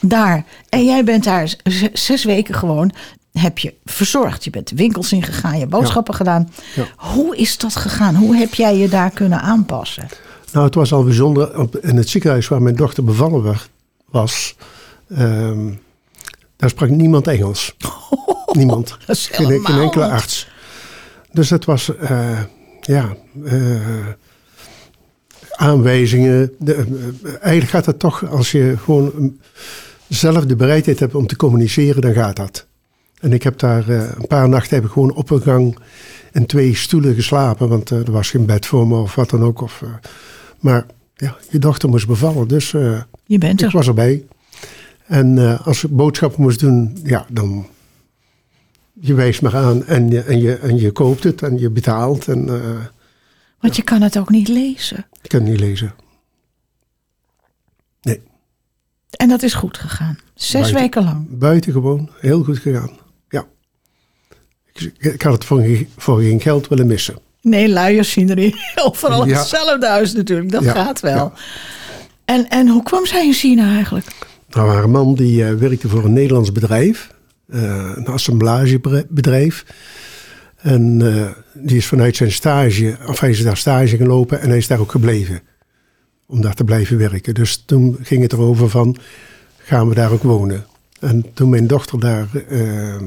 daar. 0.00 0.44
En 0.68 0.84
jij 0.84 1.04
bent 1.04 1.24
daar 1.24 1.54
zes 1.92 2.24
weken 2.24 2.54
gewoon, 2.54 2.92
heb 3.32 3.58
je 3.58 3.74
verzorgd. 3.84 4.44
Je 4.44 4.50
bent 4.50 4.68
de 4.68 4.76
winkels 4.76 5.12
ingegaan, 5.12 5.52
je 5.52 5.58
hebt 5.58 5.70
boodschappen 5.70 6.14
gedaan. 6.14 6.50
Hoe 6.96 7.36
is 7.36 7.58
dat 7.58 7.76
gegaan? 7.76 8.14
Hoe 8.14 8.36
heb 8.36 8.54
jij 8.54 8.76
je 8.76 8.88
daar 8.88 9.10
kunnen 9.10 9.40
aanpassen? 9.40 10.08
Nou, 10.52 10.66
het 10.66 10.74
was 10.74 10.92
al 10.92 11.04
bijzonder. 11.04 11.68
In 11.80 11.96
het 11.96 12.08
ziekenhuis 12.08 12.48
waar 12.48 12.62
mijn 12.62 12.76
dochter 12.76 13.04
bevallen 13.04 13.56
was, 14.10 14.56
ehm, 15.08 15.70
daar 16.56 16.70
sprak 16.70 16.88
niemand 16.88 17.26
Engels. 17.26 17.74
Niemand. 18.52 18.96
Dat 19.06 19.18
Geen, 19.18 19.46
geen 19.64 19.80
enkele 19.80 20.08
arts. 20.08 20.48
Dus 21.32 21.50
het 21.50 21.64
was, 21.64 21.96
eh, 21.96 22.40
ja, 22.80 23.16
eh, 23.44 24.06
aanwijzingen. 25.60 26.52
De, 26.58 26.74
eh, 26.74 26.84
eigenlijk 27.40 27.70
gaat 27.70 27.86
het 27.86 27.98
toch, 27.98 28.30
als 28.30 28.50
je 28.52 28.74
gewoon 28.82 29.36
zelf 30.08 30.46
de 30.46 30.56
bereidheid 30.56 30.98
hebt 31.00 31.14
om 31.14 31.26
te 31.26 31.36
communiceren, 31.36 32.00
dan 32.02 32.12
gaat 32.12 32.36
dat. 32.36 32.66
En 33.20 33.32
ik 33.32 33.42
heb 33.42 33.58
daar 33.58 33.88
eh, 33.88 33.96
een 34.18 34.26
paar 34.26 34.48
nachten 34.48 34.74
heb 34.76 34.84
ik 34.84 34.90
gewoon 34.90 35.14
op 35.14 35.30
een 35.30 35.42
gang 35.42 35.78
in 36.32 36.46
twee 36.46 36.76
stoelen 36.76 37.14
geslapen. 37.14 37.68
Want 37.68 37.90
eh, 37.90 37.98
er 37.98 38.12
was 38.12 38.30
geen 38.30 38.46
bed 38.46 38.66
voor 38.66 38.86
me 38.86 38.96
of 38.96 39.14
wat 39.14 39.30
dan 39.30 39.42
ook. 39.42 39.60
Of, 39.60 39.82
eh, 39.82 39.88
maar 40.60 40.86
ja, 41.20 41.36
je 41.50 41.58
dochter 41.58 41.88
moest 41.88 42.06
bevallen, 42.06 42.48
dus 42.48 42.74
eh, 42.74 43.00
Je 43.24 43.38
bent 43.38 43.60
ik 43.60 43.66
er. 43.66 43.72
was 43.72 43.86
erbij. 43.86 44.24
En 45.06 45.38
eh, 45.38 45.66
als 45.66 45.84
ik 45.84 45.90
boodschappen 45.96 46.42
moest 46.42 46.60
doen, 46.60 46.98
ja, 47.04 47.26
dan... 47.28 47.66
Je 49.02 49.14
wijst 49.14 49.42
maar 49.42 49.56
aan 49.56 49.86
en 49.86 50.10
je, 50.10 50.20
en 50.20 50.40
je, 50.40 50.54
en 50.54 50.76
je 50.80 50.90
koopt 50.90 51.24
het 51.24 51.42
en 51.42 51.58
je 51.58 51.70
betaalt. 51.70 52.28
En 52.28 52.48
eh, 52.48 52.76
Want 53.60 53.76
je 53.76 53.82
kan 53.82 54.02
het 54.02 54.18
ook 54.18 54.30
niet 54.30 54.48
lezen. 54.48 55.06
je 55.22 55.28
kan 55.28 55.40
het 55.40 55.48
niet 55.50 55.60
lezen. 55.60 55.94
Nee, 58.02 58.20
En 59.10 59.28
dat 59.28 59.42
is 59.42 59.54
goed 59.54 59.78
gegaan. 59.78 60.18
Zes 60.34 60.52
Buiten. 60.60 60.80
weken 60.80 61.04
lang. 61.04 61.26
buitengewoon. 61.38 62.10
Heel 62.20 62.44
goed 62.44 62.58
gegaan. 62.58 62.90
Ja. 63.28 63.44
Ik, 64.72 64.92
ik 64.98 65.22
had 65.22 65.32
het 65.32 65.44
voor, 65.44 65.60
geen- 65.60 65.88
voor 65.96 66.20
geen 66.20 66.40
geld 66.40 66.68
willen 66.68 66.86
missen. 66.86 67.18
Nee, 67.42 67.68
luiers 67.68 68.10
zien 68.12 68.38
er 68.38 68.54
overal 68.84 69.26
Ja. 69.26 69.38
hetzelfde 69.38 69.86
huis 69.86 70.12
natuurlijk. 70.12 70.50
Dat 70.50 70.62
Ja, 70.64 70.72
gaat 70.72 71.00
wel. 71.00 71.32
En, 72.24 72.48
en 72.48 72.68
hoe 72.68 72.82
kwam 72.82 73.06
zij 73.06 73.26
in 73.26 73.32
China 73.32 73.74
eigenlijk? 73.74 74.06
Nou, 74.48 74.82
een 74.82 74.90
man 74.90 75.14
die 75.14 75.44
eh, 75.44 75.54
werkte 75.54 75.88
voor 75.88 76.04
een 76.04 76.12
Nederlands 76.12 76.52
bedrijf, 76.52 77.14
eh, 77.48 77.92
een 77.94 78.06
assemblagebedrijf. 78.06 79.64
En 80.62 81.14
eh, 81.14 81.30
die 81.54 81.76
is 81.76 81.86
vanuit 81.86 82.16
zijn 82.16 82.32
stage, 82.32 82.96
of 83.06 83.20
hij 83.20 83.30
is 83.30 83.42
daar 83.42 83.56
stage 83.56 83.96
gelopen 83.96 84.40
en 84.40 84.48
hij 84.48 84.58
is 84.58 84.66
daar 84.66 84.80
ook 84.80 84.90
gebleven. 84.90 85.40
Om 86.26 86.40
daar 86.40 86.54
te 86.54 86.64
blijven 86.64 86.98
werken. 86.98 87.34
Dus 87.34 87.62
toen 87.66 87.96
ging 88.02 88.22
het 88.22 88.32
erover 88.32 88.70
van, 88.70 88.96
gaan 89.56 89.88
we 89.88 89.94
daar 89.94 90.12
ook 90.12 90.22
wonen? 90.22 90.64
En 91.00 91.24
toen 91.34 91.48
mijn 91.48 91.66
dochter 91.66 92.00
daar, 92.00 92.28
eh, 92.48 92.94
eh, 92.94 93.02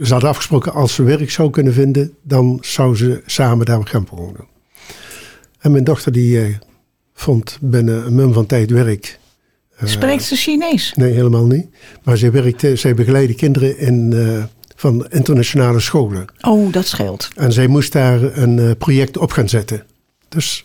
ze 0.00 0.12
hadden 0.12 0.28
afgesproken 0.28 0.72
als 0.72 0.94
ze 0.94 1.02
werk 1.02 1.30
zou 1.30 1.50
kunnen 1.50 1.72
vinden, 1.72 2.14
dan 2.22 2.58
zou 2.60 2.96
ze 2.96 3.22
samen 3.26 3.66
daar 3.66 3.86
gaan 3.86 4.06
wonen. 4.10 4.46
En 5.58 5.72
mijn 5.72 5.84
dochter 5.84 6.12
die 6.12 6.58
vond 7.14 7.58
binnen 7.60 8.06
een 8.06 8.14
mum 8.14 8.32
van 8.32 8.46
tijd 8.46 8.70
werk. 8.70 9.18
Spreekt 9.84 10.22
ze 10.22 10.36
Chinees? 10.36 10.92
Nee, 10.94 11.12
helemaal 11.12 11.46
niet. 11.46 11.66
Maar 12.02 12.16
zij, 12.16 12.32
werkte, 12.32 12.76
zij 12.76 12.94
begeleidde 12.94 13.34
kinderen 13.34 13.78
in, 13.78 14.12
van 14.82 15.06
internationale 15.10 15.80
scholen. 15.80 16.26
Oh, 16.40 16.72
dat 16.72 16.86
scheelt. 16.86 17.28
En 17.36 17.52
zij 17.52 17.66
moest 17.66 17.92
daar 17.92 18.22
een 18.22 18.58
eh, 18.58 18.70
project 18.78 19.16
op 19.16 19.30
gaan 19.32 19.48
zetten. 19.48 19.86
Dus 20.28 20.64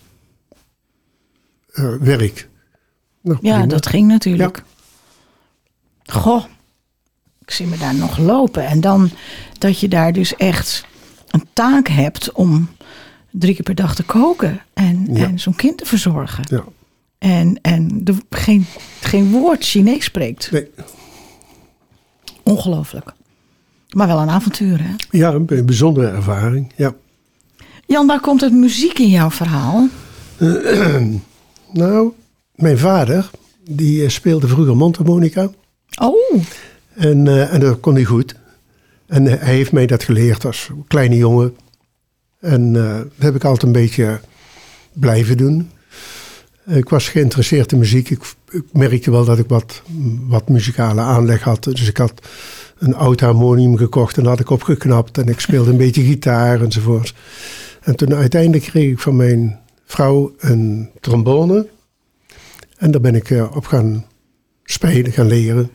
eh, 1.72 1.94
werk. 2.00 2.48
Nou, 3.22 3.38
Ja, 3.42 3.52
prima. 3.52 3.66
dat 3.66 3.86
ging 3.86 4.08
natuurlijk. 4.08 4.62
Goh, 6.04 6.44
ik 7.40 7.50
zie 7.50 7.66
me 7.66 7.78
daar 7.78 7.94
nog 7.94 8.18
lopen. 8.18 8.66
En 8.66 8.80
dan 8.80 9.10
dat 9.58 9.80
je 9.80 9.88
daar 9.88 10.12
dus 10.12 10.36
echt 10.36 10.84
een 11.30 11.44
taak 11.52 11.88
hebt 11.88 12.32
om 12.32 12.68
drie 13.30 13.54
keer 13.54 13.64
per 13.64 13.74
dag 13.74 13.94
te 13.94 14.02
koken. 14.02 14.60
En, 14.74 15.06
Ja. 15.12 15.24
en 15.24 15.38
zo'n 15.38 15.56
kind 15.56 15.78
te 15.78 15.86
verzorgen. 15.86 16.44
Ja. 16.48 16.64
En, 17.18 17.58
en 17.62 18.04
de, 18.04 18.14
geen, 18.30 18.66
geen 19.00 19.30
woord 19.30 19.64
Chinees 19.64 20.04
spreekt. 20.04 20.50
Nee. 20.50 20.70
Ongelooflijk. 22.42 23.12
Maar 23.98 24.06
wel 24.06 24.20
een 24.20 24.30
avontuur, 24.30 24.82
hè? 24.82 24.94
Ja, 25.10 25.32
een, 25.32 25.46
bijzondere 25.46 26.06
ervaring. 26.06 26.72
Ja. 26.76 26.94
Jan, 27.86 28.06
waar 28.06 28.20
komt 28.20 28.40
het 28.40 28.52
muziek 28.52 28.98
in 28.98 29.08
jouw 29.08 29.30
verhaal? 29.30 29.88
Nou, 31.72 32.12
mijn 32.54 32.78
vader, 32.78 33.30
die 33.64 34.02
eh, 34.04 34.08
speelde 34.08 34.48
vroeger 34.48 34.76
mondharmonica. 34.76 35.50
Oh, 36.00 36.42
En, 36.94 37.26
eh, 37.26 37.52
en 37.52 37.60
dat 37.60 37.80
kon 37.80 37.94
hij 37.94 38.04
goed. 38.04 38.34
En 39.06 39.26
eh, 39.26 39.40
hij 39.40 39.54
heeft 39.54 39.72
mij 39.72 39.86
dat 39.86 40.02
geleerd 40.02 40.44
als 40.44 40.70
kleine 40.86 41.16
jongen. 41.16 41.56
En 42.40 42.72
dat 42.72 43.06
heb 43.18 43.34
ik 43.34 43.44
altijd 43.44 43.62
een 43.62 43.82
beetje 43.82 44.20
blijven 44.92 45.36
doen. 45.36 45.70
Ik 46.66 46.88
was 46.88 47.08
geïnteresseerd 47.08 47.72
in 47.72 47.78
muziek. 47.78 48.10
Ik, 48.10 48.22
ik 48.50 48.64
merkte 48.72 49.10
wel 49.10 49.24
dat 49.24 49.38
ik 49.38 49.48
wat, 49.48 49.82
wat 50.26 50.48
muzikale 50.48 51.00
aanleg 51.00 51.42
had. 51.42 51.64
Dus 51.64 51.88
ik 51.88 51.96
had 51.96 52.22
een 52.78 52.94
oud 52.94 53.20
harmonium 53.20 53.76
gekocht 53.76 54.18
en 54.18 54.26
had 54.26 54.40
ik 54.40 54.50
opgeknapt. 54.50 55.18
En 55.18 55.28
ik 55.28 55.40
speelde 55.40 55.70
een 55.70 55.76
beetje 55.76 56.02
gitaar 56.02 56.62
enzovoort. 56.62 57.14
En 57.82 57.96
toen 57.96 58.14
uiteindelijk 58.14 58.64
kreeg 58.64 58.90
ik 58.90 58.98
van 58.98 59.16
mijn 59.16 59.58
vrouw 59.84 60.32
een 60.38 60.90
trombone. 61.00 61.68
En 62.76 62.90
daar 62.90 63.00
ben 63.00 63.14
ik 63.14 63.30
eh, 63.30 63.56
op 63.56 63.66
gaan 63.66 64.04
spelen, 64.64 65.12
gaan 65.12 65.26
leren. 65.26 65.70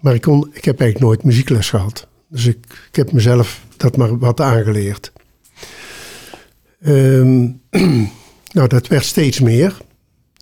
Maar 0.00 0.14
ik, 0.14 0.20
kon, 0.20 0.50
ik 0.52 0.64
heb 0.64 0.80
eigenlijk 0.80 1.00
nooit 1.10 1.24
muziekles 1.24 1.70
gehad. 1.70 2.06
Dus 2.28 2.46
ik, 2.46 2.58
ik 2.90 2.96
heb 2.96 3.12
mezelf 3.12 3.60
dat 3.76 3.96
maar 3.96 4.18
wat 4.18 4.40
aangeleerd. 4.40 5.12
Ehm, 6.80 7.48
nou, 8.56 8.68
dat 8.68 8.86
werd 8.86 9.04
steeds 9.04 9.40
meer. 9.40 9.76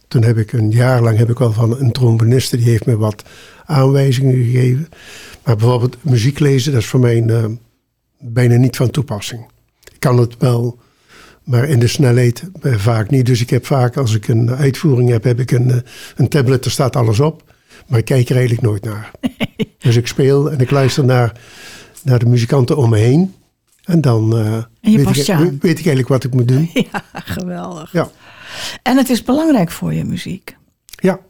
Toen 0.09 0.23
heb 0.23 0.39
ik 0.39 0.53
een 0.53 0.71
jaar 0.71 1.03
lang 1.03 1.19
heb 1.19 1.31
ik 1.31 1.39
wel 1.39 1.53
van 1.53 1.81
een 1.81 1.93
tromboniste, 1.93 2.57
die 2.57 2.69
heeft 2.69 2.87
me 2.87 2.97
wat 2.97 3.25
aanwijzingen 3.69 4.45
gegeven. 4.45 4.89
Maar 5.45 5.57
bijvoorbeeld 5.57 5.97
muziek 6.05 6.39
lezen, 6.39 6.73
dat 6.73 6.81
is 6.81 6.87
voor 6.89 7.01
mij 7.01 7.23
eh, 7.23 7.45
bijna 8.19 8.57
niet 8.57 8.77
van 8.77 8.91
toepassing. 8.91 9.47
Ik 9.93 10.01
kan 10.01 10.19
het 10.19 10.37
wel, 10.39 10.79
maar 11.45 11.69
in 11.69 11.79
de 11.79 11.87
snelheid 11.87 12.43
eh, 12.61 12.75
vaak 12.75 13.11
niet. 13.11 13.27
Dus 13.27 13.41
ik 13.41 13.51
heb 13.51 13.67
vaak, 13.67 13.97
als 13.97 14.15
ik 14.15 14.29
een 14.29 14.51
uitvoering 14.51 15.11
heb, 15.11 15.25
heb 15.25 15.41
ik 15.41 15.51
een, 15.51 15.71
eh, 15.71 15.77
een 16.17 16.29
tablet, 16.29 16.63
daar 16.63 16.73
staat 16.73 16.97
alles 16.97 17.21
op. 17.21 17.43
Maar 17.87 17.99
ik 17.99 18.05
kijk 18.05 18.29
er 18.29 18.37
eigenlijk 18.37 18.67
nooit 18.67 18.85
naar. 18.85 19.11
dus 19.79 19.97
ik 19.97 20.07
speel 20.07 20.51
en 20.51 20.59
ik 20.59 20.71
luister 20.71 21.05
naar, 21.05 21.33
naar 22.03 22.19
de 22.19 22.27
muzikanten 22.27 22.77
om 22.77 22.91
me 22.91 22.99
heen. 22.99 23.35
En 23.85 24.01
dan 24.01 24.39
En 24.39 24.67
weet, 24.81 25.17
ik, 25.17 25.29
aan. 25.29 25.45
weet 25.49 25.79
ik 25.79 25.87
eigenlijk 25.87 26.09
wat 26.09 26.25
ik 26.25 26.35
moet 26.35 26.49
doen. 26.49 26.71
ja, 26.93 27.03
geweldig. 27.15 27.93
Ja, 27.93 28.11
En 28.83 28.97
het 28.97 29.11
is 29.11 29.23
belangrijk 29.23 29.71
voor 29.71 29.95
je 29.95 30.05
muziek. 30.05 30.57
ja 30.87 31.21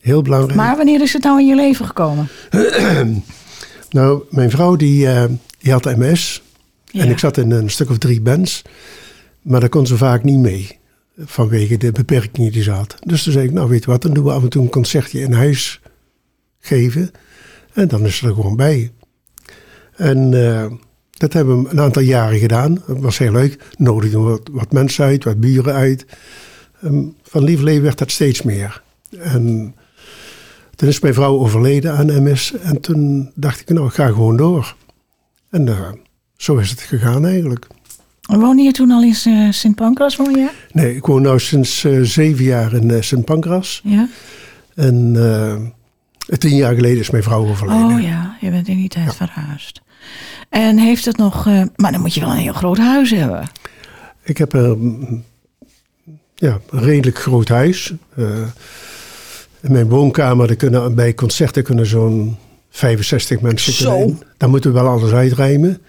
heel 0.00 0.22
belangrijk. 0.22 0.54
Maar 0.54 0.76
wanneer 0.76 1.00
is 1.00 1.12
het 1.12 1.22
nou 1.22 1.40
in 1.40 1.46
je 1.46 1.54
leven 1.54 1.86
gekomen? 1.86 2.28
Nou, 3.90 4.22
mijn 4.30 4.50
vrouw 4.50 4.76
die, 4.76 5.08
eh, 5.08 5.24
die 5.58 5.72
had 5.72 5.84
MS. 5.84 6.42
Ja. 6.84 7.02
En 7.02 7.10
ik 7.10 7.18
zat 7.18 7.36
in 7.36 7.50
een 7.50 7.70
stuk 7.70 7.90
of 7.90 7.98
drie 7.98 8.20
bands. 8.20 8.62
Maar 9.42 9.60
daar 9.60 9.68
kon 9.68 9.86
ze 9.86 9.96
vaak 9.96 10.24
niet 10.24 10.38
mee. 10.38 10.78
Vanwege 11.18 11.76
de 11.76 11.92
beperkingen 11.92 12.52
die 12.52 12.62
ze 12.62 12.70
had. 12.70 12.96
Dus 13.00 13.22
toen 13.22 13.32
zei 13.32 13.44
ik, 13.44 13.52
nou 13.52 13.68
weet 13.68 13.84
je 13.84 13.90
wat, 13.90 14.02
dan 14.02 14.12
doen 14.12 14.24
we 14.24 14.32
af 14.32 14.42
en 14.42 14.48
toe 14.48 14.62
een 14.62 14.70
concertje 14.70 15.20
in 15.20 15.32
huis 15.32 15.80
geven. 16.60 17.10
En 17.72 17.88
dan 17.88 18.06
is 18.06 18.16
ze 18.16 18.26
er 18.26 18.34
gewoon 18.34 18.56
bij. 18.56 18.90
En 19.96 20.48
eh, 20.48 20.66
dat 21.10 21.32
hebben 21.32 21.62
we 21.62 21.70
een 21.70 21.80
aantal 21.80 22.02
jaren 22.02 22.38
gedaan. 22.38 22.82
Dat 22.86 22.98
was 22.98 23.18
heel 23.18 23.32
leuk. 23.32 23.64
Nodigden 23.76 24.24
wat, 24.24 24.48
wat 24.52 24.72
mensen 24.72 25.04
uit, 25.04 25.24
wat 25.24 25.40
buren 25.40 25.74
uit. 25.74 26.06
Ehm, 26.82 27.02
van 27.22 27.44
Lieverlee 27.44 27.80
werd 27.80 27.98
dat 27.98 28.10
steeds 28.10 28.42
meer. 28.42 28.82
En 29.18 29.74
toen 30.80 30.88
is 30.88 31.00
mijn 31.00 31.14
vrouw 31.14 31.38
overleden 31.38 31.96
aan 31.96 32.22
MS. 32.22 32.52
En 32.62 32.80
toen 32.80 33.30
dacht 33.34 33.60
ik, 33.60 33.68
nou, 33.68 33.86
ik 33.86 33.92
ga 33.92 34.06
gewoon 34.06 34.36
door. 34.36 34.76
En 35.50 35.68
eh, 35.68 35.88
zo 36.36 36.56
is 36.56 36.70
het 36.70 36.80
gegaan 36.80 37.26
eigenlijk. 37.26 37.66
Woonde 38.20 38.62
je 38.62 38.72
toen 38.72 38.90
al 38.90 39.02
in 39.02 39.14
eh, 39.24 39.50
Sint 39.50 39.74
Pancras, 39.74 40.16
woon 40.16 40.34
je? 40.34 40.50
Nee, 40.72 40.96
ik 40.96 41.06
woon 41.06 41.22
nu 41.22 41.38
sinds 41.38 41.84
eh, 41.84 42.00
zeven 42.00 42.44
jaar 42.44 42.72
in 42.72 43.04
Sint 43.04 43.24
Pancras. 43.24 43.80
Ja. 43.84 44.08
En 44.74 45.74
tien 46.38 46.56
jaar 46.56 46.74
geleden 46.74 46.98
is 46.98 47.10
mijn 47.10 47.22
vrouw 47.22 47.48
overleden. 47.48 47.96
Oh 47.96 48.02
ja, 48.02 48.36
je 48.40 48.50
bent 48.50 48.68
in 48.68 48.76
die 48.76 48.88
tijd 48.88 49.14
verhuisd. 49.14 49.80
En 50.48 50.78
heeft 50.78 51.04
het 51.04 51.16
nog... 51.16 51.44
maar 51.76 51.92
dan 51.92 52.00
moet 52.00 52.14
je 52.14 52.20
wel 52.20 52.30
een 52.30 52.36
heel 52.36 52.52
groot 52.52 52.78
huis 52.78 53.10
hebben. 53.10 53.48
Ik 54.22 54.38
heb 54.38 54.52
een, 54.52 55.24
ja, 56.34 56.60
een 56.70 56.80
redelijk 56.80 57.18
groot 57.18 57.48
huis. 57.48 57.92
In 59.62 59.72
mijn 59.72 59.88
woonkamer 59.88 60.46
daar 60.46 60.56
kunnen, 60.56 60.94
bij 60.94 61.14
concerten 61.14 61.62
kunnen 61.62 61.86
zo'n 61.86 62.36
65 62.70 63.40
mensen 63.40 63.72
Zo. 63.72 63.90
kunnen 63.90 64.08
in. 64.08 64.22
Dan 64.36 64.50
moeten 64.50 64.72
we 64.72 64.80
wel 64.80 64.88
alles 64.88 65.12
uitrijmen. 65.12 65.82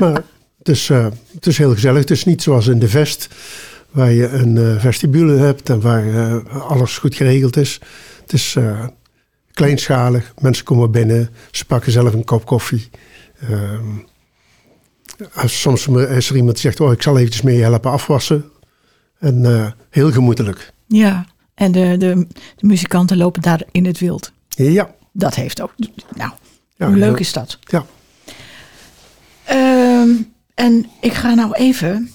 Maar 0.00 0.22
het 0.58 0.68
is, 0.68 0.90
eh, 0.90 1.06
het 1.34 1.46
is 1.46 1.58
heel 1.58 1.72
gezellig. 1.72 2.00
Het 2.00 2.10
is 2.10 2.24
niet 2.24 2.42
zoals 2.42 2.66
in 2.66 2.78
de 2.78 2.88
Vest, 2.88 3.28
waar 3.90 4.10
je 4.10 4.28
een 4.28 4.56
eh, 4.56 4.80
vestibule 4.80 5.36
hebt 5.36 5.70
en 5.70 5.80
waar 5.80 6.08
eh, 6.08 6.68
alles 6.68 6.98
goed 6.98 7.14
geregeld 7.14 7.56
is. 7.56 7.80
Het 8.20 8.32
is 8.32 8.56
kleinschalig. 9.52 10.32
Mensen 10.40 10.64
komen 10.64 10.90
binnen, 10.90 11.30
ze 11.50 11.64
pakken 11.64 11.92
zelf 11.92 12.12
een 12.12 12.24
kop 12.24 12.46
koffie. 12.46 12.90
Ehm, 13.40 13.86
als 15.34 15.60
soms 15.60 15.86
is 15.86 16.30
er 16.30 16.36
iemand 16.36 16.52
die 16.52 16.62
zegt, 16.62 16.80
oh, 16.80 16.92
ik 16.92 17.02
zal 17.02 17.18
eventjes 17.18 17.42
mee 17.42 17.60
helpen 17.60 17.90
afwassen. 17.90 18.44
En 19.18 19.74
heel 19.90 20.12
gemoedelijk. 20.12 20.72
Ja. 20.86 21.26
En 21.62 21.72
de, 21.72 21.96
de, 21.98 22.26
de 22.56 22.66
muzikanten 22.66 23.16
lopen 23.16 23.42
daar 23.42 23.62
in 23.70 23.86
het 23.86 23.98
wild. 23.98 24.32
Ja, 24.48 24.94
Dat 25.12 25.34
heeft 25.34 25.60
ook... 25.60 25.74
Nou, 26.14 26.30
Ja, 26.76 26.86
hoe 26.86 26.96
leuk 26.96 27.18
is 27.18 27.32
dat? 27.32 27.58
ja. 27.60 27.84
Ehm, 29.44 30.08
en 30.54 30.86
ik 31.00 31.12
ga 31.12 31.34
nou 31.34 31.52
even 31.52 32.10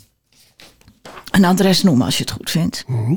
een 1.32 1.46
adres 1.46 1.84
noemen 1.84 2.06
als 2.06 2.18
je 2.18 2.24
het 2.24 2.32
goed 2.32 2.50
vindt. 2.50 2.84
Mhm. 2.88 3.16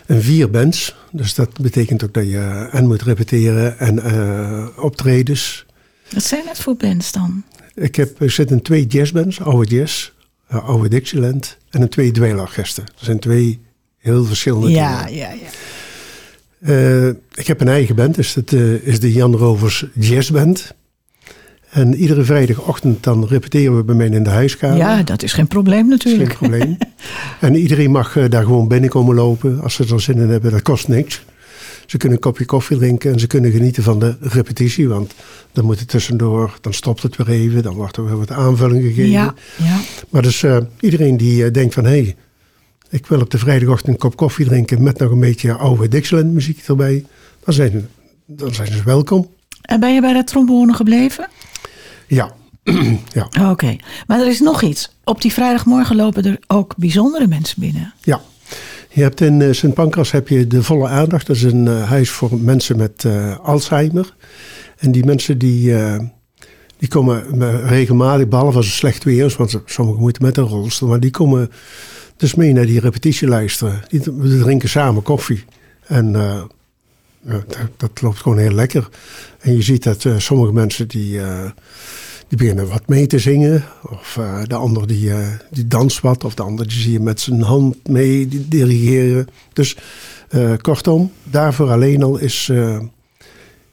in 0.06 0.22
vier 0.22 0.50
bands. 0.50 0.96
Dus 1.12 1.34
dat 1.34 1.60
betekent 1.62 2.03
ook 2.03 2.13
dat 2.13 2.25
je 2.25 2.67
en 2.72 2.88
moet 2.88 3.01
repeteren 3.01 3.79
en 3.79 3.96
uh, 3.96 4.67
optredens. 4.84 5.65
Wat 6.13 6.24
zijn 6.24 6.46
dat 6.46 6.60
voor 6.60 6.75
bands 6.75 7.12
dan? 7.12 7.44
Ik, 7.74 7.96
heb, 7.96 8.22
ik 8.22 8.32
zit 8.32 8.51
in 8.51 8.62
twee 8.62 8.86
jazzbands, 8.86 9.41
oude 9.41 9.75
jazz, 9.75 10.12
uh, 10.51 10.67
oude 10.67 10.89
Dixieland. 10.89 11.58
En 11.70 11.82
in 11.82 11.89
twee 11.89 12.12
dweilorkesten. 12.12 12.86
Dat 12.86 13.03
zijn 13.03 13.20
twee 13.20 13.60
heel 13.98 14.25
verschillende 14.25 14.70
ja, 14.70 15.06
dingen. 15.06 15.17
Ja, 15.17 15.32
ja, 15.32 15.39
uh, 16.60 17.08
ik 17.34 17.48
heb 17.48 17.62
een 17.62 17.67
eigen 17.67 17.96
band, 17.96 18.15
dus 18.15 18.34
dat 18.34 18.51
uh, 18.51 18.88
is 18.88 19.00
de 19.00 19.13
Jan 19.13 19.36
Rovers 19.36 19.86
Jazzband. 19.94 20.74
En 21.77 21.96
iedere 21.96 22.24
vrijdagochtend 22.24 23.03
dan 23.03 23.25
repeteren 23.27 23.77
we 23.77 23.84
bij 23.84 23.96
mij 23.96 24.07
in 24.07 24.24
de 24.24 24.29
huiskamer. 24.29 24.77
Ja, 24.77 25.03
dat 25.03 25.24
is 25.24 25.34
geen 25.34 25.48
probleem 25.48 25.88
natuurlijk. 25.88 26.34
Geen 26.34 26.50
probleem. 26.50 26.77
en 27.39 27.55
iedereen 27.55 27.91
mag 27.91 28.15
uh, 28.15 28.29
daar 28.29 28.43
gewoon 28.43 28.67
binnenkomen 28.67 29.15
lopen 29.15 29.62
als 29.62 29.74
ze 29.74 29.86
er 29.93 30.01
zin 30.01 30.17
in 30.17 30.29
hebben. 30.29 30.51
Dat 30.51 30.62
kost 30.62 30.88
niks. 30.88 31.24
Ze 31.86 31.98
kunnen 31.98 32.17
een 32.17 32.24
kopje 32.24 32.46
koffie 32.46 32.77
drinken 32.77 33.13
en 33.13 33.19
ze 33.19 33.27
kunnen 33.27 33.51
genieten 33.51 33.84
van 33.84 34.00
de 34.00 34.15
repetitie. 34.19 34.88
Want 34.88 35.13
dan 35.51 35.65
moet 35.65 35.79
het 35.79 35.88
tussendoor, 35.88 36.57
dan 36.62 36.74
stopt 36.74 37.03
het 37.03 37.15
weer 37.15 37.29
even. 37.29 37.63
Dan 37.63 37.74
wordt 37.74 37.98
er 37.98 38.05
weer 38.05 38.17
wat 38.17 38.31
aanvulling 38.31 38.84
gegeven. 38.84 39.10
Ja, 39.12 39.34
ja. 39.57 39.79
Maar 40.10 40.22
dus 40.22 40.46
iedereen 40.79 41.17
die 41.17 41.51
denkt 41.51 41.74
van... 41.74 41.84
hé, 41.84 41.89
hey, 41.89 42.15
ik 42.89 43.05
wil 43.05 43.22
op 43.22 43.29
de 43.29 43.38
vrijdagochtend 43.38 43.93
een 43.93 44.00
kop 44.00 44.15
koffie 44.15 44.46
drinken 44.46 44.84
met 44.84 45.00
nog 45.00 45.12
een 45.12 45.19
beetje 45.19 45.53
oude 45.53 45.88
Dixieland 45.88 46.34
muziek 46.34 46.67
erbij. 46.67 47.05
Dan 47.43 47.53
zijn, 47.53 47.88
dan 48.25 48.53
zijn 48.53 48.72
ze 48.72 48.84
welkom. 48.84 49.29
En 49.62 49.79
ben 49.79 49.93
je 49.93 50.01
bij 50.01 50.13
de 50.13 50.24
trombone 50.24 50.74
gebleven? 50.74 51.29
Ja. 52.08 52.32
ja. 53.14 53.26
Oké, 53.26 53.50
okay. 53.50 53.80
maar 54.08 54.20
er 54.20 54.28
is 54.28 54.40
nog 54.40 54.62
iets. 54.62 54.92
Op 55.04 55.22
die 55.22 55.34
vrijdagmorgen 55.34 55.96
lopen 55.96 56.24
er 56.24 56.40
ook 56.48 56.74
bijzondere 56.78 57.28
mensen 57.28 57.60
binnen. 57.60 57.94
Ja. 58.02 58.22
Je 58.90 59.02
hebt 59.02 59.22
in 59.22 59.40
uh, 59.40 59.54
Sint 59.54 59.74
Pancras 59.74 60.12
heb 60.12 60.28
je 60.28 60.48
de 60.48 60.64
volle 60.64 60.88
aandacht. 60.88 61.28
Dat 61.28 61.36
is 61.36 61.44
een 61.44 61.66
uh, 61.66 61.90
huis 61.90 62.10
voor 62.10 62.40
mensen 62.40 62.78
met 62.78 63.04
uh, 63.04 63.38
Alzheimer. 63.40 64.16
En 64.78 64.92
die 64.92 65.06
mensen 65.06 65.38
die, 65.38 65.76
die 66.78 66.88
komen 66.88 67.24
regelmatig, 67.68 68.28
behalve 68.28 68.58
als 68.58 68.66
het 68.66 68.76
slecht 68.76 69.04
weer 69.04 69.26
is, 69.26 69.36
want 69.36 69.62
sommigen 69.66 70.02
moeten 70.02 70.24
met 70.24 70.38
een 70.38 70.44
rolstoel, 70.44 70.90
maar 70.90 71.00
die 71.00 71.12
komen 71.12 71.52
dus 72.18 72.36
mee 72.36 72.54
naar 72.54 72.66
die 72.66 72.80
repetitie 72.80 73.28
luisteren. 73.28 73.82
We 73.90 74.40
drinken 74.40 74.70
samen 74.70 75.04
koffie. 75.04 75.44
En 75.88 76.16
dat, 77.22 77.58
dat, 77.78 78.02
loopt 78.02 78.18
gewoon 78.18 78.38
heel 78.38 78.52
lekker. 78.52 78.90
En 79.40 79.56
je 79.56 79.62
ziet 79.62 79.84
dat 79.84 80.04
uh, 80.04 80.20
sommige 80.20 80.54
mensen 80.54 80.88
die, 80.88 81.14
uh, 81.14 81.50
die 82.28 82.38
beginnen 82.38 82.68
wat 82.68 82.88
mee 82.88 83.08
te 83.08 83.20
zingen. 83.20 83.64
Of 83.90 84.20
de 84.44 84.56
ander 84.56 84.88
die, 84.88 85.12
die 85.52 85.68
danst 85.68 86.02
wat. 86.02 86.24
Of 86.24 86.34
de 86.34 86.44
ander 86.44 86.68
die 86.68 86.80
zie 86.80 86.92
je 86.92 87.00
met 87.00 87.20
zijn 87.20 87.42
hand 87.42 87.88
mee 87.88 88.28
dirigeren. 88.48 89.28
Dus 89.54 89.78
kortom, 90.62 91.12
daarvoor 91.24 91.72
alleen 91.72 92.04
al 92.04 92.18
is, 92.18 92.52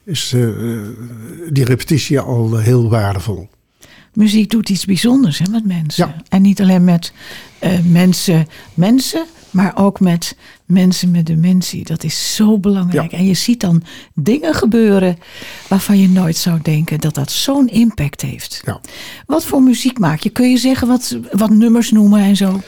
is 0.05 0.35
die 1.51 1.65
repetitie 1.65 2.21
al 2.21 2.57
heel 2.57 2.89
waardevol 2.89 3.49
muziek 4.15 4.51
doet 4.51 4.69
iets 4.69 4.85
bijzonders 4.85 5.39
hè, 5.39 5.51
met 5.51 5.67
mensen. 5.67 6.07
Ja. 6.07 6.23
En 6.29 6.43
niet 6.43 6.61
alleen 6.61 6.85
met 6.85 7.13
uh, 7.61 7.79
mensen, 7.85 8.47
mensen, 8.75 9.27
maar 9.51 9.73
ook 9.77 10.01
met 10.01 10.37
mensen 10.67 11.11
met 11.11 11.27
dementie. 11.27 11.85
Dat 11.85 12.05
is 12.05 12.35
zo 12.35 12.59
belangrijk. 12.59 13.11
Ja. 13.11 13.19
En 13.19 13.25
je 13.25 13.35
ziet 13.35 13.61
dan 13.61 13.83
dingen 14.15 14.55
gebeuren 14.55 15.19
waarvan 15.69 15.99
je 15.99 16.09
nooit 16.09 16.37
zou 16.37 16.59
denken 16.63 17.01
dat 17.01 17.15
dat 17.15 17.31
zo'n 17.31 17.69
impact 17.69 18.21
heeft. 18.21 18.63
Ja. 18.65 18.81
Wat 19.27 19.45
voor 19.45 19.63
muziek 19.63 19.99
maak 19.99 20.21
je? 20.21 20.31
Kun 20.31 20.51
je 20.51 20.59
zeggen 20.59 20.89
wat, 20.89 21.19
wat 21.33 21.51
nummers 21.51 21.91
noemen 21.91 22.21
en 22.21 22.37
zo? 22.37 22.61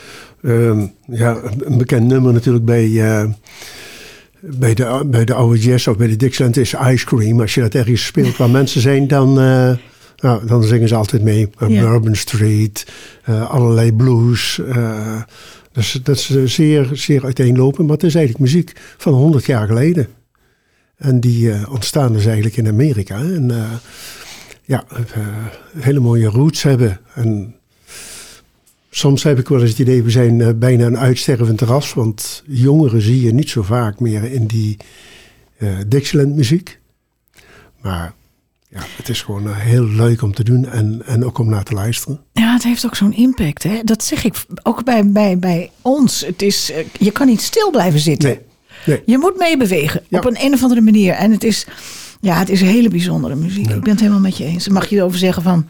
Um, 0.42 0.92
ja, 1.06 1.40
een 1.58 1.78
bekend 1.78 2.06
nummer 2.06 2.32
natuurlijk 2.32 2.64
bij... 2.64 2.86
Uh 2.86 3.24
bij 4.40 4.74
de, 4.74 5.02
bij 5.06 5.24
de 5.24 5.34
oude 5.34 5.58
jazz 5.58 5.86
of 5.86 5.96
bij 5.96 6.06
de 6.06 6.16
Dixieland 6.16 6.56
is 6.56 6.74
Ice 6.74 7.04
Cream. 7.04 7.40
Als 7.40 7.54
je 7.54 7.60
dat 7.60 7.74
ergens 7.74 8.04
speelt 8.04 8.36
waar 8.36 8.50
mensen 8.60 8.80
zijn, 8.80 9.08
dan, 9.08 9.28
uh, 9.28 9.70
nou, 10.16 10.46
dan 10.46 10.62
zingen 10.62 10.88
ze 10.88 10.94
altijd 10.94 11.22
mee. 11.22 11.50
Uh. 11.58 11.80
Bourbon 11.80 12.14
Street, 12.14 12.86
uh, 13.28 13.50
allerlei 13.50 13.92
blues. 13.92 14.60
Dat 16.02 16.16
is 16.16 16.54
zeer, 16.54 16.90
zeer 16.92 17.24
uiteenlopend. 17.24 17.86
Maar 17.86 17.96
het 17.96 18.06
is 18.06 18.14
eigenlijk 18.14 18.44
muziek 18.44 18.72
van 18.96 19.12
100 19.12 19.46
jaar 19.46 19.66
geleden. 19.66 20.08
En 20.96 21.20
die 21.20 21.46
uh, 21.46 21.72
ontstaan 21.72 22.12
dus 22.12 22.24
eigenlijk 22.24 22.56
in 22.56 22.68
Amerika. 22.68 23.18
En 23.18 23.48
uh, 23.50 23.72
ja, 24.62 24.84
hele 25.78 26.00
mooie 26.00 26.28
roots 26.28 26.62
hebben. 26.62 27.00
En 27.14 27.54
soms 28.90 29.22
heb 29.22 29.38
ik 29.38 29.48
wel 29.48 29.60
eens 29.60 29.70
het 29.70 29.78
idee, 29.78 30.02
we 30.02 30.10
zijn 30.10 30.58
bijna 30.58 30.86
een 30.86 30.98
uitstervend 30.98 31.60
ras. 31.60 31.94
Want 31.94 32.42
jongeren 32.46 33.02
zie 33.02 33.20
je 33.20 33.32
niet 33.32 33.50
zo 33.50 33.62
vaak 33.62 34.00
meer 34.00 34.24
in 34.24 34.46
die 34.46 34.76
Dixieland 35.86 36.34
muziek. 36.36 36.78
Maar 37.80 38.14
ja, 38.68 38.80
het 38.96 39.08
is 39.08 39.22
gewoon 39.22 39.46
uh, 39.46 39.56
heel 39.56 39.84
leuk 39.84 40.22
om 40.22 40.34
te 40.34 40.44
doen 40.44 40.68
en, 40.68 41.02
en 41.06 41.24
ook 41.24 41.38
om 41.38 41.48
naar 41.48 41.62
te 41.64 41.74
luisteren. 41.74 42.20
Ja, 42.32 42.52
het 42.52 42.62
heeft 42.62 42.86
ook 42.86 42.94
zo'n 42.94 43.12
impact. 43.12 43.62
Hè? 43.62 43.80
Dat 43.84 44.04
zeg 44.04 44.24
ik 44.24 44.44
ook 44.62 44.84
bij, 44.84 45.10
bij, 45.10 45.38
bij 45.38 45.70
ons. 45.82 46.20
Het 46.26 46.42
is, 46.42 46.70
uh, 46.70 46.76
je 46.98 47.10
kan 47.10 47.26
niet 47.26 47.40
stil 47.40 47.70
blijven 47.70 48.00
zitten. 48.00 48.28
Nee, 48.28 48.38
nee. 48.86 49.02
Je 49.06 49.18
moet 49.18 49.38
meebewegen 49.38 50.02
Ja. 50.08 50.18
op 50.18 50.24
een, 50.24 50.36
een 50.44 50.52
of 50.54 50.62
andere 50.62 50.80
manier. 50.80 51.12
En 51.14 51.30
het 51.30 51.44
is, 51.44 51.66
ja, 52.20 52.38
het 52.38 52.48
is 52.48 52.60
hele 52.60 52.88
bijzondere 52.88 53.34
muziek. 53.34 53.68
Ja. 53.68 53.74
Ik 53.74 53.80
ben 53.80 53.90
het 53.90 54.00
helemaal 54.00 54.20
met 54.20 54.36
je 54.36 54.44
eens. 54.44 54.68
Mag 54.68 54.86
je 54.88 54.96
erover 54.96 55.18
zeggen 55.18 55.42
van... 55.42 55.68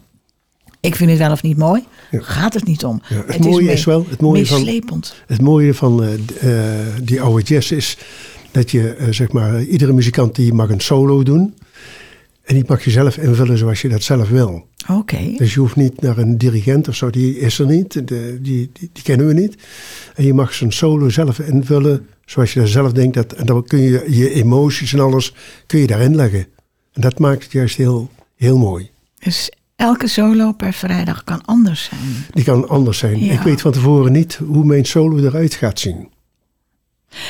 Ik 0.79 0.95
vind 0.95 1.09
het 1.09 1.19
wel 1.19 1.31
of 1.31 1.43
niet 1.43 1.57
mooi. 1.57 1.83
Ja. 2.11 2.19
Gaat 2.21 2.53
het 2.53 2.65
niet 2.65 2.85
om. 2.85 3.01
Het 3.03 3.39
mooie 3.39 3.63
mee- 3.65 3.73
is 3.73 3.83
wel- 3.85 4.05
het 4.09 4.21
mooie 4.21 4.45
van-. 4.45 5.03
Het 5.27 5.41
mooie 5.41 5.73
van 5.73 6.03
uh, 6.03 6.09
die 7.03 7.21
oude 7.21 7.41
jazz 7.43 7.71
is 7.71 7.97
dat 8.51 8.71
je, 8.71 8.95
uh, 8.99 9.07
zeg 9.09 9.31
maar, 9.31 9.63
iedere 9.63 9.93
muzikant 9.93 10.35
die 10.35 10.53
mag 10.53 10.69
een 10.69 10.79
solo 10.79 11.23
doen. 11.23 11.53
En 12.47 12.53
die 12.53 12.63
mag 12.67 12.83
je 12.83 12.91
zelf 12.91 13.17
invullen 13.17 13.57
zoals 13.57 13.81
je 13.81 13.89
dat 13.89 14.03
zelf 14.03 14.29
wil. 14.29 14.67
Oké. 14.91 15.33
Dus 15.37 15.53
je 15.53 15.59
hoeft 15.59 15.75
niet 15.75 16.01
naar 16.01 16.17
een 16.17 16.37
dirigent 16.37 16.87
of 16.87 16.95
zo, 16.95 17.09
die 17.09 17.39
is 17.39 17.59
er 17.59 17.65
niet. 17.65 17.93
De, 18.07 18.37
die, 18.41 18.69
die, 18.73 18.89
die 18.93 19.03
kennen 19.03 19.27
we 19.27 19.33
niet. 19.33 19.55
En 20.15 20.23
je 20.23 20.33
mag 20.33 20.53
zijn 20.53 20.71
solo 20.71 21.09
zelf 21.09 21.39
invullen 21.39 22.07
zoals 22.25 22.53
je 22.53 22.59
dat 22.59 22.69
zelf 22.69 22.91
denkt. 22.91 23.13
Dat, 23.13 23.33
en 23.33 23.45
dan 23.45 23.63
kun 23.63 23.79
je 23.79 24.03
je 24.07 24.33
emoties 24.33 24.93
en 24.93 24.99
alles 24.99 25.33
kun 25.65 25.79
je 25.79 25.87
daarin 25.87 26.15
leggen. 26.15 26.47
En 26.93 27.01
dat 27.01 27.19
maakt 27.19 27.43
het 27.43 27.51
juist 27.51 27.77
heel, 27.77 28.09
heel 28.35 28.57
mooi. 28.57 28.89
Dus 29.19 29.51
elke 29.75 30.07
solo 30.07 30.51
per 30.51 30.73
vrijdag 30.73 31.23
kan 31.23 31.45
anders 31.45 31.83
zijn. 31.83 32.25
Die 32.33 32.43
kan 32.43 32.69
anders 32.69 32.97
zijn. 32.97 33.23
Ja. 33.23 33.33
Ik 33.33 33.41
weet 33.41 33.61
van 33.61 33.71
tevoren 33.71 34.11
niet 34.11 34.39
hoe 34.47 34.65
mijn 34.65 34.85
solo 34.85 35.17
eruit 35.17 35.53
gaat 35.53 35.79
zien. 35.79 36.09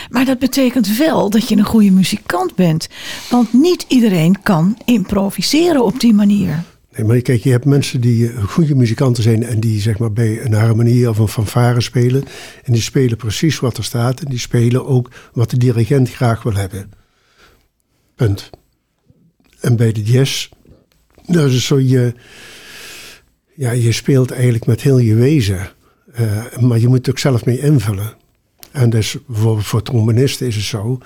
Maar 0.10 0.26
dat 0.26 0.40
betekent 0.40 0.98
wel 0.98 1.30
dat 1.30 1.50
je 1.50 1.56
een 1.56 1.66
goede 1.66 1.92
muzikant 1.92 2.56
bent. 2.56 2.88
Want 3.30 3.54
niet 3.54 3.86
iedereen 3.88 4.42
kan 4.42 4.78
improviseren 4.86 5.86
op 5.86 6.00
die 6.00 6.14
manier. 6.14 6.64
Nee, 6.98 7.06
maar 7.06 7.22
kijk, 7.22 7.44
je 7.44 7.52
hebt 7.52 7.66
mensen 7.66 8.02
die 8.02 8.32
eh, 8.32 8.44
goede 8.44 8.76
muzikanten 8.76 9.24
zijn 9.24 9.44
en 9.44 9.60
die 9.60 9.82
zeg 9.82 9.98
maar 9.98 10.14
bij 10.14 10.46
een 10.46 10.54
harmonie 10.54 11.10
of 11.10 11.18
een 11.18 11.28
fanfare 11.28 11.82
spelen. 11.82 12.24
En 12.64 12.74
die 12.74 12.82
spelen 12.82 13.18
precies 13.18 13.60
wat 13.60 13.78
er 13.78 13.84
staat 13.84 14.20
en 14.20 14.30
die 14.30 14.40
spelen 14.40 14.86
ook 14.86 15.12
wat 15.34 15.50
de 15.50 15.58
dirigent 15.58 16.12
graag 16.12 16.44
wil 16.44 16.54
hebben. 16.54 16.92
Punt. 18.16 18.50
En 19.60 19.76
bij 19.76 19.92
de 19.92 20.04
jazz, 20.04 20.50
dat 21.26 21.52
is 21.52 21.66
zo 21.66 21.80
je, 21.80 22.14
ja, 23.56 23.72
je 23.72 23.92
speelt 23.92 24.32
eigenlijk 24.32 24.66
met 24.66 24.82
heel 24.82 24.98
je 24.98 25.16
wezen. 25.16 25.70
Eh, 26.14 26.58
maar 26.60 26.80
je 26.80 26.88
moet 26.88 26.98
het 26.98 27.10
ook 27.10 27.20
zelf 27.20 27.46
mee 27.46 27.60
invullen. 27.60 28.16
En 28.72 28.90
dus 28.90 29.18
voor, 29.30 29.64
voor 29.64 29.82
trombonisten 29.82 30.48
is 30.48 30.56
het 30.56 30.64
zo. 30.64 31.00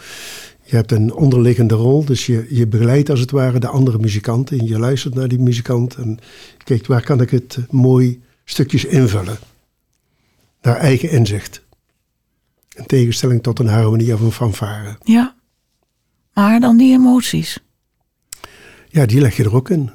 Je 0.64 0.76
hebt 0.76 0.92
een 0.92 1.14
onderliggende 1.14 1.76
rol, 1.76 2.06
dus 2.06 2.26
je, 2.26 2.46
je 2.50 2.68
begeleidt 2.68 3.10
als 3.10 3.20
het 3.20 3.32
ware 3.32 3.60
de 3.60 3.68
andere 3.68 3.98
muzikanten. 3.98 4.60
En 4.60 4.66
je 4.66 4.80
luistert 4.80 5.14
naar 5.14 5.28
die 5.28 5.40
muzikant 5.40 5.96
en 5.96 6.20
kijkt 6.64 6.88
waar 6.88 7.04
kan 7.04 7.22
ik 7.22 7.30
het 7.30 7.58
eh, 7.58 7.64
mooi 7.70 8.22
stukjes 8.46 8.86
invullen. 8.86 9.38
Naar 10.62 10.76
eigen 10.76 11.10
inzicht. 11.10 11.62
In 12.76 12.86
tegenstelling 12.86 13.44
tot 13.44 13.60
een 13.60 13.68
harmonie 13.68 14.14
of 14.14 14.22
een 14.22 14.32
fanfare. 14.32 14.98
Ja. 15.04 15.36
Maar 16.34 16.60
dan 16.60 16.78
die 16.78 16.94
emoties. 16.94 17.60
Ja, 18.90 19.06
die 19.06 19.22
leg 19.22 19.38
je 19.38 19.44
er 19.44 19.56
ook 19.56 19.70
in. 19.70 19.92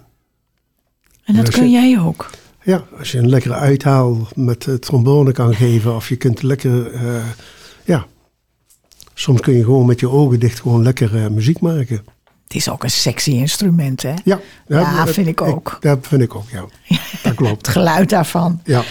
En 1.25 1.35
dat 1.35 1.51
kun 1.51 1.71
jij 1.71 2.01
ook. 2.01 2.31
Ja, 2.63 2.85
als 2.99 3.13
je 3.13 3.19
een 3.19 3.29
lekkere 3.29 3.55
uithaal 3.55 4.29
met 4.35 4.67
eh, 4.67 4.75
trombone 4.75 5.33
kan 5.33 5.55
geven, 5.55 5.95
of 5.95 6.09
je 6.09 6.17
kunt 6.17 6.43
lekker, 6.43 6.93
eh, 6.93 7.25
ja. 7.87 8.07
Soms 9.15 9.41
kun 9.41 9.55
je 9.55 9.65
gewoon 9.65 9.87
met 9.87 10.01
je 10.01 10.09
ogen 10.09 10.41
dicht 10.41 10.61
gewoon 10.61 10.83
lekker 10.83 11.17
eh, 11.25 11.31
muziek 11.31 11.61
maken. 11.61 12.05
Het 12.45 12.55
is 12.55 12.69
ook 12.69 12.83
een 12.85 12.91
sexy 12.91 13.31
instrument, 13.31 14.03
hè? 14.03 14.15
Ja, 14.25 14.41
Ja, 14.67 15.05
dat- 15.05 15.15
vind 15.15 15.27
ik 15.27 15.41
ook. 15.41 15.77
dat 15.81 15.99
vind 16.07 16.23
ik 16.23 16.35
ook, 16.35 16.49
ja. 16.51 16.65
Dat 17.23 17.35
klopt. 17.41 17.67
Het 17.67 17.69
geluid 17.69 18.09
daarvan. 18.11 18.61
Ja. 18.65 18.83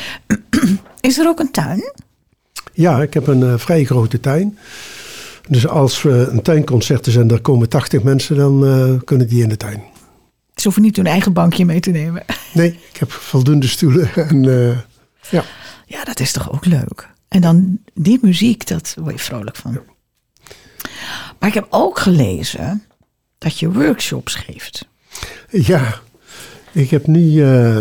Is 1.01 1.17
er 1.17 1.27
ook 1.27 1.39
een 1.39 1.51
tuin? 1.51 1.93
Ja, 2.73 3.01
ik 3.01 3.13
heb 3.13 3.27
een 3.27 3.43
eh, 3.43 3.57
vrij 3.57 3.83
grote 3.83 4.19
tuin. 4.19 4.57
Dus 5.49 5.67
als 5.67 6.01
we 6.01 6.09
een 6.31 6.41
tuinconcert 6.41 7.07
is 7.07 7.15
en 7.15 7.31
er 7.31 7.41
komen 7.41 7.69
80 7.69 8.03
mensen, 8.03 8.35
dan 8.35 8.65
eh, 8.65 9.03
kunnen 9.03 9.27
die 9.27 9.43
in 9.43 9.49
de 9.49 9.57
tuin. 9.57 9.83
Ze 10.55 10.63
hoeven 10.63 10.81
niet 10.81 10.95
hun 10.95 11.07
eigen 11.07 11.33
bankje 11.33 11.65
mee 11.65 11.79
te 11.79 11.89
nemen. 11.91 12.23
Nee, 12.53 12.79
ik 12.91 12.97
heb 12.97 13.11
voldoende 13.11 13.67
stoelen. 13.67 14.09
En, 14.15 14.43
ja. 15.29 15.43
Ja, 15.85 16.03
dat 16.03 16.19
is 16.19 16.31
toch 16.31 16.51
ook 16.53 16.65
leuk? 16.65 17.09
En 17.27 17.41
dan 17.41 17.79
die 17.93 18.19
muziek, 18.21 18.67
dat 18.67 18.95
word 18.99 19.13
je 19.13 19.19
vrolijk 19.19 19.55
van. 19.55 19.79
Maar 21.39 21.49
ik 21.49 21.55
heb 21.55 21.67
ook 21.69 21.99
gelezen 21.99 22.83
dat 23.37 23.59
je 23.59 23.71
workshops 23.71 24.35
geeft. 24.35 24.87
Ja, 25.49 25.99
ik 26.71 26.89
heb 26.89 27.07
nu, 27.07 27.31
uh, 27.31 27.79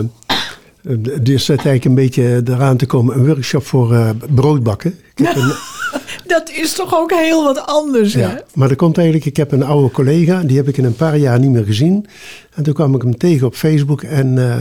dus 1.23 1.45
zit 1.45 1.57
eigenlijk 1.57 1.85
een 1.85 1.95
beetje 1.95 2.43
eraan 2.45 2.77
te 2.77 2.87
komen, 2.87 3.17
een 3.17 3.27
workshop 3.27 3.67
voor 3.67 3.93
uh, 3.93 4.11
broodbakken. 4.35 4.99
Ik 5.15 5.27
heb 5.27 5.37
een, 5.37 5.53
dat 6.35 6.51
is 6.51 6.73
toch 6.73 6.95
ook 6.95 7.13
heel 7.13 7.45
wat 7.45 7.67
anders, 7.67 8.13
ja, 8.13 8.29
hè? 8.29 8.37
Maar 8.55 8.69
dat 8.69 8.77
komt 8.77 8.97
eigenlijk, 8.97 9.27
ik 9.27 9.37
heb 9.37 9.53
een 9.53 9.63
oude 9.63 9.91
collega, 9.91 10.43
die 10.43 10.57
heb 10.57 10.69
ik 10.69 10.77
in 10.77 10.85
een 10.85 10.97
paar 10.97 11.17
jaar 11.17 11.39
niet 11.39 11.51
meer 11.51 11.65
gezien. 11.65 12.07
En 12.55 12.63
toen 12.63 12.75
kwam 12.75 12.95
ik 12.95 13.03
hem 13.03 13.17
tegen 13.17 13.47
op 13.47 13.55
Facebook 13.55 14.03
en 14.03 14.37
uh, 14.37 14.57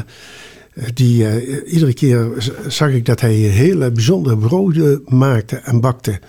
die, 0.94 1.24
uh, 1.24 1.74
iedere 1.74 1.94
keer 1.94 2.52
zag 2.68 2.90
ik 2.90 3.06
dat 3.06 3.22
hij 3.22 3.34
hele 3.34 3.92
bijzondere 3.92 4.38
broden 4.38 5.02
maakte 5.06 5.56
en 5.56 5.82
bakte. 5.82 6.20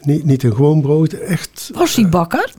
Niet, 0.00 0.24
niet 0.24 0.42
een 0.42 0.54
gewoon 0.54 0.80
brood, 0.80 1.12
echt... 1.12 1.70
Was 1.74 1.96
hij 1.96 2.08
bakker? 2.08 2.52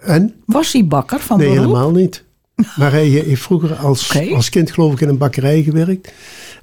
En? 0.00 0.34
Was 0.44 0.72
hij 0.72 0.86
bakker 0.86 1.20
van 1.20 1.38
Nee, 1.38 1.48
beroep? 1.48 1.64
helemaal 1.64 1.90
niet. 1.90 2.24
Maar 2.76 2.90
hij 2.90 3.06
heeft 3.06 3.42
vroeger 3.42 3.74
als, 3.74 4.18
als 4.34 4.48
kind 4.48 4.70
geloof 4.70 4.92
ik 4.92 5.00
in 5.00 5.08
een 5.08 5.18
bakkerij 5.18 5.62
gewerkt. 5.62 6.12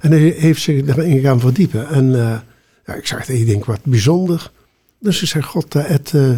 En 0.00 0.10
hij 0.10 0.20
heeft 0.20 0.62
zich 0.62 0.84
daarin 0.84 1.20
gaan 1.20 1.40
verdiepen. 1.40 1.88
En 1.88 2.04
uh, 2.04 2.38
ja, 2.86 2.94
ik 2.94 3.06
zag 3.06 3.18
het, 3.18 3.28
ik 3.28 3.46
denk 3.46 3.64
wat 3.64 3.80
bijzonder. 3.82 4.50
Dus 5.00 5.22
ik 5.22 5.28
zei, 5.28 5.44
god 5.44 5.74
Ed, 5.74 6.12
uh, 6.14 6.30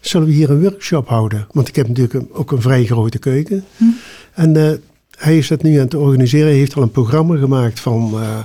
zullen 0.00 0.26
we 0.26 0.32
hier 0.32 0.50
een 0.50 0.62
workshop 0.62 1.08
houden? 1.08 1.46
Want 1.52 1.68
ik 1.68 1.76
heb 1.76 1.88
natuurlijk 1.88 2.24
ook 2.32 2.52
een 2.52 2.62
vrij 2.62 2.84
grote 2.84 3.18
keuken. 3.18 3.64
Hm. 3.76 3.84
En 4.34 4.54
uh, 4.54 4.70
hij 5.18 5.38
is 5.38 5.48
dat 5.48 5.62
nu 5.62 5.74
aan 5.74 5.84
het 5.84 5.94
organiseren. 5.94 6.46
Hij 6.46 6.56
heeft 6.56 6.74
al 6.76 6.82
een 6.82 6.90
programma 6.90 7.36
gemaakt 7.36 7.80
van 7.80 8.10
uh, 8.14 8.38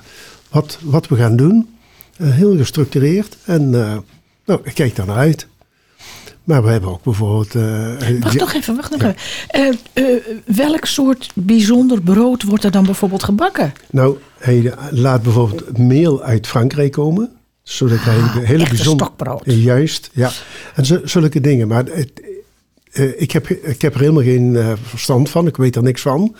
wat, 0.49 0.77
wat 0.81 1.07
we 1.07 1.15
gaan 1.15 1.35
doen. 1.35 1.69
Uh, 2.17 2.31
heel 2.31 2.57
gestructureerd. 2.57 3.37
En 3.45 3.69
nou, 4.45 4.59
ik 4.63 4.73
kijk 4.73 4.95
daar 4.95 5.05
naar 5.05 5.17
uit. 5.17 5.47
Maar 6.43 6.63
we 6.63 6.69
hebben 6.69 6.89
ook 6.89 7.03
bijvoorbeeld... 7.03 7.55
Uh, 7.55 8.19
wacht 8.19 8.39
nog 8.39 8.53
even, 8.53 8.75
wacht 8.75 8.91
nog 8.91 9.01
ja. 9.01 9.15
even. 9.47 9.79
Uh, 9.93 10.09
uh, 10.09 10.21
welk 10.45 10.85
soort 10.85 11.31
bijzonder 11.35 12.01
brood 12.01 12.43
wordt 12.43 12.63
er 12.63 12.71
dan 12.71 12.85
bijvoorbeeld 12.85 13.23
gebakken? 13.23 13.73
Nou, 13.89 14.17
hij 14.37 14.73
laat 14.91 15.23
bijvoorbeeld 15.23 15.77
meel 15.77 16.23
uit 16.23 16.47
Frankrijk 16.47 16.91
komen. 16.91 17.31
Zodat 17.63 17.99
hij 17.99 18.17
Ah, 18.17 18.35
hele 18.35 18.67
bijzonder... 18.67 19.05
stokbrood. 19.05 19.41
Juist, 19.45 20.09
ja. 20.13 20.31
En 20.75 21.09
zulke 21.09 21.41
dingen. 21.41 21.67
Maar 21.67 21.85
het, 21.85 22.11
ik, 23.17 23.31
heb, 23.31 23.49
ik 23.49 23.81
heb 23.81 23.93
er 23.93 23.99
helemaal 23.99 24.23
geen 24.23 24.77
verstand 24.81 25.29
van. 25.29 25.47
Ik 25.47 25.57
weet 25.57 25.75
er 25.75 25.83
niks 25.83 26.01
van. 26.01 26.35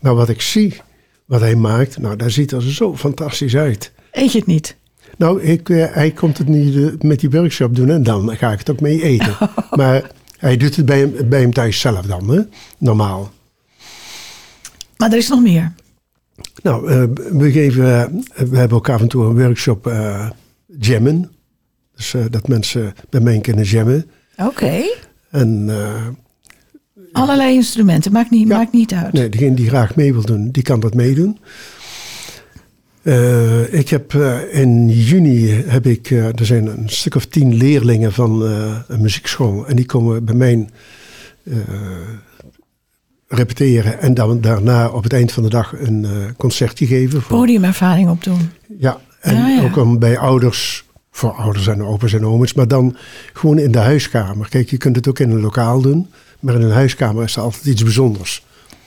Maar 0.00 0.14
wat 0.14 0.28
ik 0.28 0.40
zie, 0.40 0.80
wat 1.24 1.40
hij 1.40 1.56
maakt... 1.56 1.98
Nou, 1.98 2.16
daar 2.16 2.30
ziet 2.30 2.52
er 2.52 2.62
zo 2.62 2.96
fantastisch 2.96 3.56
uit. 3.56 3.92
Eet 4.10 4.32
je 4.32 4.38
het 4.38 4.46
niet? 4.46 4.76
Nou, 5.16 5.42
ik, 5.42 5.68
hij 5.68 6.10
komt 6.10 6.38
het 6.38 6.48
nu 6.48 6.92
met 7.00 7.20
die 7.20 7.30
workshop 7.30 7.76
doen 7.76 7.90
en 7.90 8.02
dan 8.02 8.36
ga 8.36 8.52
ik 8.52 8.58
het 8.58 8.70
ook 8.70 8.80
mee 8.80 9.02
eten. 9.02 9.36
maar 9.70 10.10
hij 10.38 10.56
doet 10.56 10.76
het 10.76 10.86
bij 10.86 10.98
hem, 10.98 11.28
bij 11.28 11.40
hem 11.40 11.52
thuis 11.52 11.80
zelf 11.80 12.06
dan, 12.06 12.30
hè? 12.30 12.40
normaal. 12.78 13.30
Maar 14.96 15.10
er 15.10 15.18
is 15.18 15.28
nog 15.28 15.42
meer. 15.42 15.72
Nou, 16.62 17.08
we, 17.32 17.52
geven, 17.52 17.84
we 18.34 18.56
hebben 18.56 18.76
ook 18.76 18.88
af 18.88 19.00
en 19.00 19.08
toe 19.08 19.24
een 19.24 19.38
workshop 19.38 19.92
jammen. 20.66 21.30
Dus 21.94 22.14
dat 22.30 22.48
mensen 22.48 22.94
bij 23.10 23.20
mij 23.20 23.40
kunnen 23.40 23.64
jammen. 23.64 24.10
Oké. 24.36 24.48
Okay. 24.48 24.94
En... 25.32 25.70
Allerlei 27.12 27.54
instrumenten, 27.54 28.12
maakt 28.12 28.30
niet, 28.30 28.48
ja, 28.48 28.56
maakt 28.56 28.72
niet 28.72 28.92
uit. 28.92 29.12
Nee, 29.12 29.28
degene 29.28 29.54
die 29.54 29.68
graag 29.68 29.96
mee 29.96 30.12
wil 30.12 30.22
doen, 30.22 30.50
die 30.50 30.62
kan 30.62 30.80
dat 30.80 30.94
meedoen. 30.94 31.38
Uh, 33.02 33.74
ik 33.74 33.88
heb 33.88 34.12
uh, 34.12 34.54
in 34.54 34.88
juni 34.88 35.48
heb 35.50 35.86
ik, 35.86 36.10
uh, 36.10 36.26
er 36.26 36.46
zijn 36.46 36.66
een 36.66 36.88
stuk 36.88 37.14
of 37.14 37.26
tien 37.26 37.54
leerlingen 37.54 38.12
van 38.12 38.42
een 38.88 39.00
muziekschool 39.00 39.66
en 39.66 39.76
die 39.76 39.86
komen 39.86 40.24
bij 40.24 40.34
mij 40.34 40.68
repeteren 43.28 44.00
en 44.00 44.14
dan 44.14 44.40
daarna 44.40 44.88
op 44.88 45.02
het 45.02 45.12
eind 45.12 45.32
van 45.32 45.42
de 45.42 45.48
dag 45.48 45.74
een 45.78 46.06
concertje 46.36 46.86
geven. 46.86 47.22
Voor, 47.22 47.38
Podiumervaring 47.38 48.10
opdoen. 48.10 48.50
Ja, 48.78 49.00
en 49.20 49.36
ja, 49.36 49.48
ja. 49.48 49.62
ook 49.62 49.76
om 49.76 49.98
bij 49.98 50.18
ouders, 50.18 50.81
voor 51.22 51.32
ouders 51.32 51.66
en 51.66 51.82
opa's 51.82 52.12
en 52.12 52.26
oma's, 52.26 52.52
maar 52.52 52.68
dan 52.68 52.96
gewoon 53.32 53.58
in 53.58 53.72
de 53.72 53.78
huiskamer. 53.78 54.48
Kijk, 54.48 54.70
je 54.70 54.76
kunt 54.76 54.96
het 54.96 55.08
ook 55.08 55.18
in 55.18 55.30
een 55.30 55.40
lokaal 55.40 55.80
doen, 55.80 56.10
maar 56.40 56.54
in 56.54 56.62
een 56.62 56.70
huiskamer 56.70 57.24
is 57.24 57.36
er 57.36 57.42
altijd 57.42 57.66
iets 57.66 57.82
bijzonders. 57.82 58.44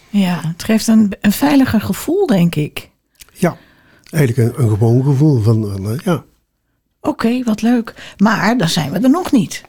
Ja, 0.09 0.41
het 0.43 0.63
geeft 0.63 0.87
een, 0.87 1.13
een 1.21 1.31
veiliger 1.31 1.81
gevoel, 1.81 2.25
denk 2.25 2.55
ik. 2.55 2.89
Ja. 3.33 3.57
Eigenlijk 4.11 4.57
een, 4.57 4.63
een 4.63 4.69
gewoon 4.69 5.03
gevoel 5.03 5.41
van, 5.41 5.71
van 5.71 5.99
ja. 6.03 6.13
Oké, 6.13 6.23
okay, 7.09 7.43
wat 7.43 7.61
leuk. 7.61 8.15
Maar 8.17 8.57
dan 8.57 8.69
zijn 8.69 8.91
we 8.91 8.99
er 8.99 9.09
nog 9.09 9.31
niet. 9.31 9.63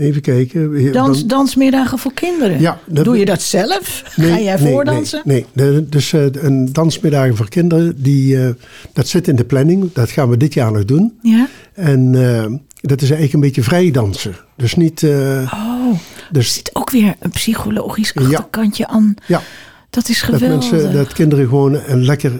Even 0.00 0.20
kijken. 0.20 0.92
Dans, 0.92 1.18
dan, 1.18 1.28
dansmiddagen 1.28 1.98
voor 1.98 2.12
kinderen. 2.12 2.60
Ja, 2.60 2.80
dat, 2.86 3.04
Doe 3.04 3.18
je 3.18 3.24
dat 3.24 3.42
zelf? 3.42 4.02
Nee, 4.16 4.30
Ga 4.30 4.38
jij 4.38 4.60
nee, 4.60 4.72
voordansen? 4.72 5.22
Nee, 5.24 5.46
nee. 5.52 5.88
dus 5.88 6.12
uh, 6.12 6.24
een 6.32 6.72
dansmiddagen 6.72 7.36
voor 7.36 7.48
kinderen, 7.48 8.02
die, 8.02 8.36
uh, 8.36 8.48
dat 8.92 9.08
zit 9.08 9.28
in 9.28 9.36
de 9.36 9.44
planning. 9.44 9.92
Dat 9.92 10.10
gaan 10.10 10.28
we 10.28 10.36
dit 10.36 10.54
jaar 10.54 10.72
nog 10.72 10.84
doen. 10.84 11.18
Ja. 11.22 11.48
En 11.74 12.12
uh, 12.12 12.44
dat 12.80 13.02
is 13.02 13.10
eigenlijk 13.10 13.32
een 13.32 13.40
beetje 13.40 13.62
vrij 13.62 13.90
dansen. 13.90 14.36
Dus 14.56 14.74
niet... 14.74 15.04
oh, 15.04 15.92
dus, 16.30 16.46
er 16.46 16.52
zit 16.52 16.70
ook 16.72 16.90
weer 16.90 17.14
een 17.18 17.30
psychologisch 17.30 18.14
achterkantje 18.14 18.84
ja, 18.88 18.94
aan. 18.94 19.14
Ja. 19.26 19.42
Dat 19.90 20.08
is 20.08 20.22
geweldig. 20.22 20.48
Dat, 20.48 20.70
mensen, 20.70 20.92
dat 20.92 21.12
kinderen 21.12 21.48
gewoon 21.48 21.78
een 21.86 22.04
lekker 22.04 22.32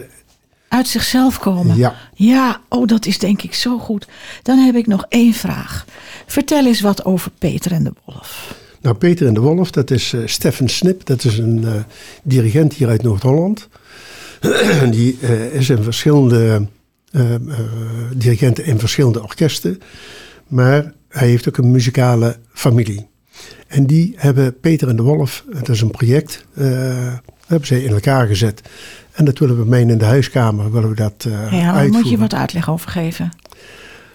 uit 0.71 0.87
zichzelf 0.87 1.39
komen. 1.39 1.77
Ja. 1.77 1.95
Ja, 2.13 2.61
oh, 2.69 2.87
dat 2.87 3.05
is 3.05 3.19
denk 3.19 3.41
ik 3.41 3.53
zo 3.53 3.77
goed. 3.77 4.07
Dan 4.41 4.57
heb 4.57 4.75
ik 4.75 4.87
nog 4.87 5.05
één 5.09 5.33
vraag. 5.33 5.85
Vertel 6.25 6.65
eens 6.65 6.81
wat 6.81 7.05
over 7.05 7.31
Peter 7.37 7.71
en 7.71 7.83
de 7.83 7.93
Wolf. 8.05 8.55
Nou, 8.81 8.95
Peter 8.95 9.27
en 9.27 9.33
de 9.33 9.39
Wolf, 9.39 9.71
dat 9.71 9.91
is 9.91 10.13
uh, 10.13 10.27
Steffen 10.27 10.69
Snip. 10.69 11.05
Dat 11.05 11.23
is 11.23 11.37
een 11.37 11.61
uh, 11.61 11.73
dirigent 12.23 12.73
hier 12.73 12.87
uit 12.87 13.03
Noord-Holland. 13.03 13.67
Die 14.91 15.17
uh, 15.21 15.53
is 15.53 15.69
in 15.69 15.83
verschillende 15.83 16.67
dirigenten 18.15 18.65
in 18.65 18.79
verschillende 18.79 19.21
orkesten. 19.21 19.81
Maar 20.47 20.93
hij 21.09 21.27
heeft 21.27 21.47
ook 21.47 21.57
een 21.57 21.71
muzikale 21.71 22.37
familie. 22.53 23.07
En 23.67 23.85
die 23.85 24.13
hebben 24.15 24.59
Peter 24.59 24.87
en 24.87 24.95
de 24.95 25.03
Wolf, 25.03 25.45
dat 25.49 25.69
is 25.69 25.81
een 25.81 25.91
project, 25.91 26.45
hebben 27.51 27.67
zij 27.67 27.81
in 27.81 27.93
elkaar 27.93 28.27
gezet. 28.27 28.61
En 29.11 29.25
dat 29.25 29.39
willen 29.39 29.57
we 29.57 29.65
mee 29.65 29.85
in 29.85 29.97
de 29.97 30.05
huiskamer, 30.05 30.71
willen 30.71 30.89
we 30.89 30.95
dat 30.95 31.25
uh, 31.27 31.51
ja, 31.51 31.73
daar 31.73 31.89
moet 31.89 32.09
je 32.09 32.17
wat 32.17 32.33
uitleg 32.33 32.69
over 32.69 32.89
geven. 32.89 33.31